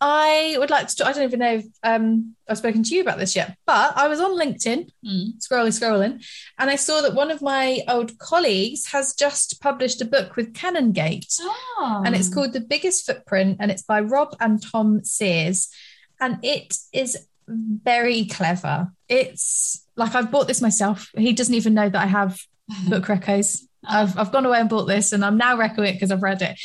I 0.00 0.56
would 0.58 0.70
like 0.70 0.88
to. 0.88 1.06
I 1.06 1.12
don't 1.12 1.24
even 1.24 1.40
know 1.40 1.54
if 1.56 1.66
um, 1.82 2.34
I've 2.48 2.58
spoken 2.58 2.82
to 2.82 2.94
you 2.94 3.02
about 3.02 3.18
this 3.18 3.36
yet, 3.36 3.56
but 3.66 3.96
I 3.96 4.08
was 4.08 4.18
on 4.18 4.38
LinkedIn, 4.38 4.90
mm. 5.04 5.32
scrolling, 5.38 5.78
scrolling, 5.78 6.24
and 6.58 6.70
I 6.70 6.76
saw 6.76 7.02
that 7.02 7.14
one 7.14 7.30
of 7.30 7.42
my 7.42 7.80
old 7.86 8.18
colleagues 8.18 8.86
has 8.92 9.14
just 9.14 9.60
published 9.60 10.00
a 10.00 10.06
book 10.06 10.36
with 10.36 10.54
Canongate, 10.54 11.36
oh. 11.40 12.02
and 12.04 12.16
it's 12.16 12.32
called 12.32 12.54
The 12.54 12.60
Biggest 12.60 13.04
Footprint, 13.04 13.58
and 13.60 13.70
it's 13.70 13.82
by 13.82 14.00
Rob 14.00 14.34
and 14.40 14.62
Tom 14.62 15.04
Sears, 15.04 15.68
and 16.18 16.38
it 16.42 16.76
is 16.92 17.26
very 17.46 18.24
clever. 18.24 18.92
It's 19.08 19.86
like 19.96 20.14
I've 20.14 20.30
bought 20.30 20.48
this 20.48 20.62
myself. 20.62 21.10
He 21.16 21.32
doesn't 21.32 21.54
even 21.54 21.74
know 21.74 21.88
that 21.88 22.02
I 22.02 22.06
have 22.06 22.40
book 22.88 23.04
reccos. 23.04 23.60
I've, 23.86 24.16
I've 24.18 24.32
gone 24.32 24.46
away 24.46 24.60
and 24.60 24.68
bought 24.68 24.84
this 24.84 25.12
and 25.12 25.24
I'm 25.24 25.36
now 25.36 25.56
recommending 25.56 25.94
it 25.94 25.96
because 25.96 26.10
I've 26.10 26.22
read 26.22 26.42
it. 26.42 26.58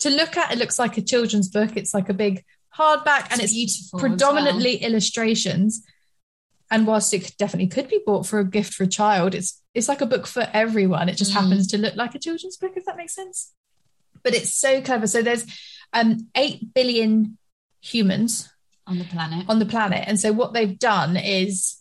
To 0.00 0.10
look 0.10 0.36
at, 0.36 0.52
it 0.52 0.58
looks 0.58 0.78
like 0.78 0.98
a 0.98 1.02
children's 1.02 1.48
book. 1.48 1.76
It's 1.76 1.94
like 1.94 2.08
a 2.08 2.14
big 2.14 2.44
hardback 2.78 3.30
and 3.32 3.40
it's 3.40 3.52
beautiful. 3.52 3.98
predominantly 3.98 4.76
illustrations. 4.76 5.82
And 6.70 6.86
whilst 6.86 7.14
it 7.14 7.32
definitely 7.38 7.68
could 7.68 7.88
be 7.88 8.00
bought 8.04 8.26
for 8.26 8.40
a 8.40 8.44
gift 8.44 8.74
for 8.74 8.82
a 8.84 8.88
child, 8.88 9.34
it's 9.34 9.62
it's 9.74 9.88
like 9.88 10.00
a 10.00 10.06
book 10.06 10.26
for 10.26 10.48
everyone. 10.52 11.08
It 11.08 11.16
just 11.16 11.30
Mm. 11.32 11.34
happens 11.42 11.66
to 11.68 11.78
look 11.78 11.94
like 11.96 12.14
a 12.14 12.18
children's 12.18 12.56
book, 12.56 12.72
if 12.76 12.84
that 12.86 12.96
makes 12.96 13.14
sense. 13.14 13.52
But 14.24 14.34
it's 14.34 14.52
so 14.56 14.80
clever. 14.82 15.06
So 15.06 15.22
there's 15.22 15.44
um, 15.92 16.28
eight 16.34 16.74
billion 16.74 17.38
humans 17.80 18.48
on 18.86 18.98
the 18.98 19.04
planet. 19.04 19.44
on 19.48 19.58
the 19.60 19.66
planet. 19.66 20.04
And 20.08 20.18
so 20.18 20.32
what 20.32 20.52
they've 20.54 20.76
done 20.78 21.16
is 21.16 21.76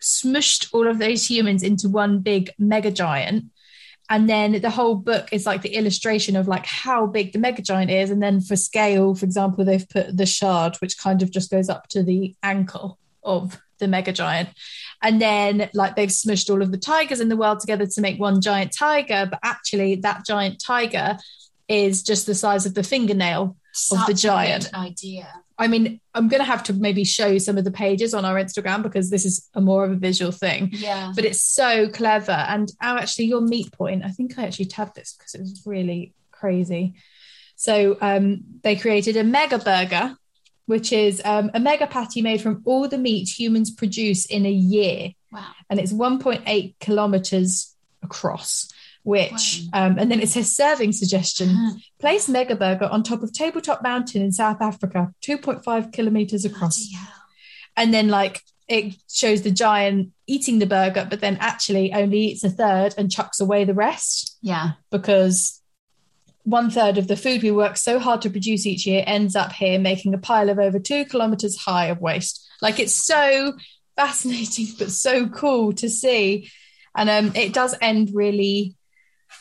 smushed 0.00 0.68
all 0.72 0.86
of 0.86 0.98
those 0.98 1.28
humans 1.28 1.62
into 1.62 1.88
one 1.88 2.20
big 2.20 2.50
mega 2.58 2.90
giant. 2.90 3.46
And 4.10 4.28
then 4.28 4.60
the 4.60 4.70
whole 4.70 4.94
book 4.94 5.28
is 5.32 5.46
like 5.46 5.62
the 5.62 5.74
illustration 5.74 6.36
of 6.36 6.48
like 6.48 6.66
how 6.66 7.06
big 7.06 7.32
the 7.32 7.38
mega 7.38 7.62
giant 7.62 7.90
is. 7.90 8.10
And 8.10 8.22
then 8.22 8.40
for 8.40 8.56
scale, 8.56 9.14
for 9.14 9.24
example, 9.24 9.64
they've 9.64 9.88
put 9.88 10.16
the 10.16 10.26
shard, 10.26 10.76
which 10.76 10.98
kind 10.98 11.22
of 11.22 11.30
just 11.30 11.50
goes 11.50 11.68
up 11.68 11.88
to 11.88 12.02
the 12.02 12.34
ankle 12.42 12.98
of 13.22 13.60
the 13.78 13.88
mega 13.88 14.12
giant. 14.12 14.50
And 15.00 15.20
then 15.20 15.70
like 15.72 15.96
they've 15.96 16.08
smushed 16.08 16.50
all 16.50 16.62
of 16.62 16.72
the 16.72 16.78
tigers 16.78 17.20
in 17.20 17.28
the 17.28 17.36
world 17.36 17.60
together 17.60 17.86
to 17.86 18.00
make 18.00 18.20
one 18.20 18.40
giant 18.40 18.72
tiger. 18.76 19.28
But 19.30 19.40
actually, 19.42 19.96
that 19.96 20.26
giant 20.26 20.62
tiger 20.62 21.16
is 21.68 22.02
just 22.02 22.26
the 22.26 22.34
size 22.34 22.66
of 22.66 22.74
the 22.74 22.82
fingernail 22.82 23.56
of 23.90 24.06
the 24.06 24.12
Such 24.12 24.22
giant. 24.22 24.74
idea. 24.74 25.41
I 25.62 25.68
mean, 25.68 26.00
I'm 26.12 26.26
going 26.26 26.40
to 26.40 26.46
have 26.46 26.64
to 26.64 26.72
maybe 26.72 27.04
show 27.04 27.28
you 27.28 27.38
some 27.38 27.56
of 27.56 27.62
the 27.62 27.70
pages 27.70 28.14
on 28.14 28.24
our 28.24 28.34
Instagram 28.34 28.82
because 28.82 29.10
this 29.10 29.24
is 29.24 29.48
a 29.54 29.60
more 29.60 29.84
of 29.84 29.92
a 29.92 29.94
visual 29.94 30.32
thing. 30.32 30.70
Yeah. 30.72 31.12
But 31.14 31.24
it's 31.24 31.40
so 31.40 31.88
clever. 31.88 32.32
And 32.32 32.68
oh, 32.82 32.96
actually, 32.96 33.26
your 33.26 33.42
meat 33.42 33.70
point, 33.70 34.04
I 34.04 34.08
think 34.08 34.36
I 34.36 34.42
actually 34.44 34.64
tabbed 34.64 34.96
this 34.96 35.14
because 35.16 35.36
it 35.36 35.40
was 35.40 35.62
really 35.64 36.14
crazy. 36.32 36.94
So 37.54 37.96
um, 38.00 38.40
they 38.62 38.74
created 38.74 39.16
a 39.16 39.22
mega 39.22 39.58
burger, 39.58 40.16
which 40.66 40.92
is 40.92 41.22
um, 41.24 41.52
a 41.54 41.60
mega 41.60 41.86
patty 41.86 42.22
made 42.22 42.40
from 42.40 42.62
all 42.64 42.88
the 42.88 42.98
meat 42.98 43.28
humans 43.28 43.70
produce 43.70 44.26
in 44.26 44.44
a 44.44 44.50
year. 44.50 45.12
Wow. 45.30 45.52
And 45.70 45.78
it's 45.78 45.92
1.8 45.92 46.74
kilometers 46.80 47.76
across. 48.02 48.68
Which, 49.04 49.62
um, 49.72 49.98
and 49.98 50.10
then 50.10 50.20
it 50.20 50.28
says 50.28 50.54
serving 50.54 50.92
suggestion 50.92 51.80
Place 51.98 52.28
Mega 52.28 52.54
Burger 52.54 52.84
on 52.86 53.02
top 53.02 53.22
of 53.22 53.32
Tabletop 53.32 53.82
Mountain 53.82 54.22
in 54.22 54.30
South 54.30 54.60
Africa, 54.60 55.12
2.5 55.22 55.92
kilometers 55.92 56.44
across. 56.44 56.86
And 57.76 57.92
then, 57.92 58.08
like, 58.08 58.42
it 58.68 58.94
shows 59.10 59.42
the 59.42 59.50
giant 59.50 60.12
eating 60.28 60.60
the 60.60 60.66
burger, 60.66 61.06
but 61.10 61.20
then 61.20 61.36
actually 61.40 61.92
only 61.92 62.18
eats 62.18 62.44
a 62.44 62.50
third 62.50 62.94
and 62.96 63.10
chucks 63.10 63.40
away 63.40 63.64
the 63.64 63.74
rest 63.74 64.38
Yeah. 64.40 64.72
because 64.90 65.60
one 66.44 66.70
third 66.70 66.96
of 66.98 67.08
the 67.08 67.16
food 67.16 67.42
we 67.42 67.50
work 67.50 67.76
so 67.76 67.98
hard 67.98 68.22
to 68.22 68.30
produce 68.30 68.66
each 68.66 68.86
year 68.86 69.04
ends 69.06 69.36
up 69.36 69.52
here 69.52 69.78
making 69.78 70.14
a 70.14 70.18
pile 70.18 70.48
of 70.48 70.58
over 70.58 70.78
two 70.78 71.04
kilometers 71.04 71.56
high 71.56 71.86
of 71.86 72.00
waste. 72.00 72.48
Like, 72.60 72.78
it's 72.78 72.94
so 72.94 73.54
fascinating, 73.96 74.68
but 74.78 74.90
so 74.90 75.28
cool 75.28 75.72
to 75.74 75.88
see. 75.88 76.50
And 76.96 77.10
um, 77.10 77.32
it 77.34 77.52
does 77.52 77.74
end 77.80 78.10
really 78.14 78.74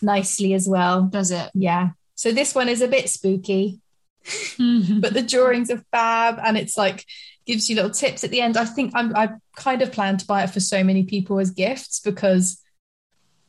nicely 0.02 0.54
as 0.54 0.68
well. 0.68 1.04
Does 1.04 1.32
it? 1.32 1.50
Yeah. 1.54 1.90
So 2.16 2.32
this 2.32 2.54
one 2.54 2.70
is 2.70 2.82
a 2.82 2.88
bit 2.88 3.10
spooky, 3.10 3.80
but 4.58 5.14
the 5.14 5.26
drawings 5.28 5.72
are 5.72 5.84
fab 5.92 6.40
and 6.44 6.58
it's 6.58 6.78
like 6.78 7.06
gives 7.46 7.70
you 7.70 7.76
little 7.76 7.92
tips 7.92 8.24
at 8.24 8.30
the 8.30 8.42
end. 8.42 8.58
I 8.58 8.66
think 8.66 8.92
I'm 8.96 9.16
I 9.16 9.30
kind 9.56 9.82
of 9.82 9.92
plan 9.92 10.18
to 10.18 10.26
buy 10.26 10.44
it 10.44 10.52
for 10.52 10.60
so 10.60 10.84
many 10.84 11.04
people 11.04 11.40
as 11.40 11.52
gifts 11.52 12.00
because 12.00 12.62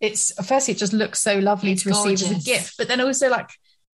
it's 0.01 0.33
firstly 0.45 0.75
it 0.75 0.79
just 0.79 0.93
looks 0.93 1.21
so 1.21 1.39
lovely 1.39 1.73
It's 1.73 1.83
to 1.85 1.91
receive 1.91 2.15
as 2.15 2.31
a 2.31 2.45
gift, 2.45 2.77
but 2.79 2.89
then 2.89 3.01
also 3.01 3.29
like 3.29 3.51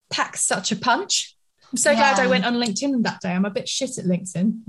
packs 0.09 0.45
such 0.45 0.71
a 0.71 0.75
punch. 0.75 1.35
I'm 1.71 1.77
so 1.77 1.93
glad 1.93 2.19
I 2.19 2.25
went 2.25 2.45
on 2.45 2.55
LinkedIn 2.55 3.03
that 3.03 3.21
day. 3.21 3.31
I'm 3.31 3.45
a 3.45 3.49
bit 3.51 3.69
shit 3.69 3.97
at 3.99 4.05
LinkedIn, 4.05 4.61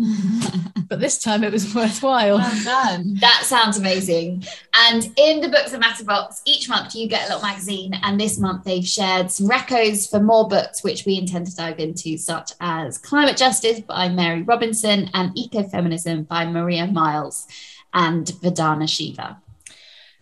but 0.88 1.00
this 1.00 1.18
time 1.18 1.42
it 1.42 1.50
was 1.50 1.74
worthwhile. 1.74 2.36
well 2.36 2.64
done. 2.64 3.14
That 3.20 3.42
sounds 3.44 3.78
amazing. 3.78 4.44
And 4.74 5.10
in 5.16 5.40
the 5.40 5.48
Books 5.48 5.70
That 5.70 5.80
Matter 5.80 6.04
box, 6.04 6.42
each 6.44 6.68
month 6.68 6.94
you 6.94 7.08
get 7.08 7.22
a 7.22 7.34
little 7.34 7.42
magazine. 7.42 7.94
And 8.02 8.20
this 8.20 8.38
month 8.38 8.64
they've 8.64 8.86
shared 8.86 9.30
some 9.30 9.48
reccos 9.48 10.10
for 10.10 10.20
more 10.20 10.46
books, 10.46 10.84
which 10.84 11.06
we 11.06 11.16
intend 11.16 11.46
to 11.46 11.56
dive 11.56 11.78
into, 11.78 12.18
such 12.18 12.52
as 12.60 12.98
Climate 12.98 13.38
Justice 13.38 13.80
by 13.80 14.10
Mary 14.10 14.42
Robinson 14.42 15.08
and 15.14 15.34
Ecofeminism 15.34 16.28
by 16.28 16.44
Maria 16.44 16.86
Miles 16.86 17.46
and 17.94 18.26
Vandana 18.26 18.88
Shiva. 18.88 19.40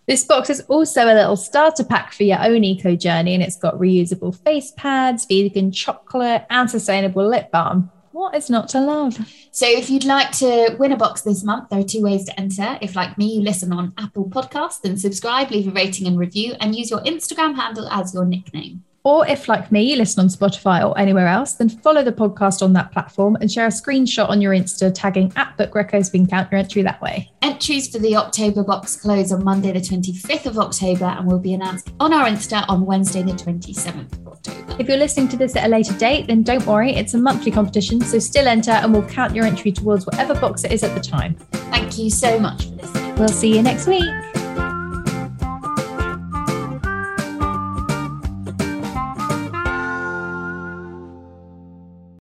This 0.09 0.25
box 0.25 0.49
is 0.49 0.63
also 0.69 1.05
a 1.05 1.13
little 1.13 1.37
starter 1.37 1.85
pack 1.85 2.15
for 2.15 2.23
your 2.23 2.43
own 2.43 2.65
eco 2.65 2.97
journey, 2.97 3.35
and 3.35 3.43
it's 3.43 3.57
got 3.57 3.75
reusable 3.75 4.35
face 4.35 4.73
pads, 4.75 5.27
vegan 5.27 5.71
chocolate, 5.71 6.47
and 6.49 6.71
sustainable 6.71 7.29
lip 7.29 7.51
balm. 7.51 7.91
What 8.13 8.35
is 8.35 8.49
not 8.49 8.71
to 8.71 8.81
love? 8.81 9.19
So 9.51 9.67
if 9.69 9.91
you'd 9.91 10.07
like 10.07 10.33
to 10.39 10.77
win 10.79 10.93
a 10.93 10.97
box 10.97 11.21
this 11.21 11.45
month, 11.45 11.69
there 11.69 11.81
are 11.81 11.85
two 11.85 12.01
ways 12.01 12.25
to 12.25 12.41
enter. 12.41 12.79
If, 12.81 12.97
like 12.97 13.19
me, 13.19 13.35
you 13.35 13.43
listen 13.43 13.71
on 13.71 13.93
Apple 13.99 14.31
Podcasts, 14.31 14.81
then 14.81 14.97
subscribe, 14.97 15.51
leave 15.51 15.69
a 15.69 15.73
rating 15.73 16.07
and 16.07 16.19
review, 16.19 16.55
and 16.59 16.75
use 16.75 16.91
your 16.91 17.01
Instagram 17.01 17.57
handle 17.57 17.87
as 17.91 18.15
your 18.15 18.25
nickname. 18.25 18.85
Or 19.05 19.27
if, 19.27 19.49
like 19.49 19.73
me, 19.73 19.83
you 19.91 19.97
listen 19.97 20.21
on 20.21 20.29
Spotify 20.29 20.87
or 20.87 20.99
anywhere 20.99 21.29
else, 21.29 21.55
then 21.55 21.69
follow 21.69 22.03
the 22.03 22.13
podcast 22.13 22.63
on 22.63 22.73
that 22.75 22.93
platform 22.93 23.37
and 23.41 23.51
share 23.51 23.67
a 23.67 23.71
screenshot 23.71 24.29
on 24.29 24.41
your 24.41 24.53
Insta 24.53 24.93
tagging 24.93 25.33
at 25.37 25.57
Book 25.57 25.73
so 25.73 26.11
we 26.13 26.19
can 26.19 26.27
count 26.27 26.51
your 26.51 26.59
entry 26.59 26.83
that 26.83 27.01
way. 27.01 27.31
Entries 27.43 27.89
for 27.89 27.99
the 27.99 28.17
October 28.17 28.63
box 28.63 28.97
close 28.97 29.33
on 29.33 29.45
Monday, 29.45 29.73
the 29.73 29.81
25th 29.81 30.47
of 30.47 30.59
October, 30.59 31.07
and 31.07 31.27
will 31.27 31.39
be 31.39 31.55
announced 31.55 31.91
on 32.01 32.13
our 32.13 32.27
Insta 32.27 32.65
on 32.69 32.85
Wednesday, 32.85 33.23
the 33.23 33.33
27th 33.33 34.13
of 34.19 34.29
October. 34.29 34.77
If 34.79 34.89
you're 34.89 34.99
listening 34.99 35.29
to 35.29 35.37
this 35.37 35.57
at 35.57 35.65
a 35.65 35.69
later 35.69 35.95
date, 35.95 36.27
then 36.27 36.43
don't 36.43 36.67
worry, 36.67 36.93
it's 36.93 37.15
a 37.15 37.19
monthly 37.19 37.51
competition, 37.51 38.01
so 38.01 38.19
still 38.19 38.47
enter 38.47 38.73
and 38.73 38.93
we'll 38.93 39.09
count 39.09 39.35
your 39.35 39.45
entry 39.45 39.73
towards 39.73 40.07
whatever 40.07 40.35
box 40.35 40.65
it 40.65 40.73
is 40.73 40.83
at 40.83 40.95
the 40.95 41.01
time. 41.01 41.35
Thank 41.71 41.99
you 41.99 42.11
so 42.11 42.39
much 42.39 42.65
for 42.65 42.75
listening. 42.75 43.15
We'll 43.17 43.29
see 43.29 43.57
you 43.57 43.63
next 43.63 43.87
week. 43.87 44.28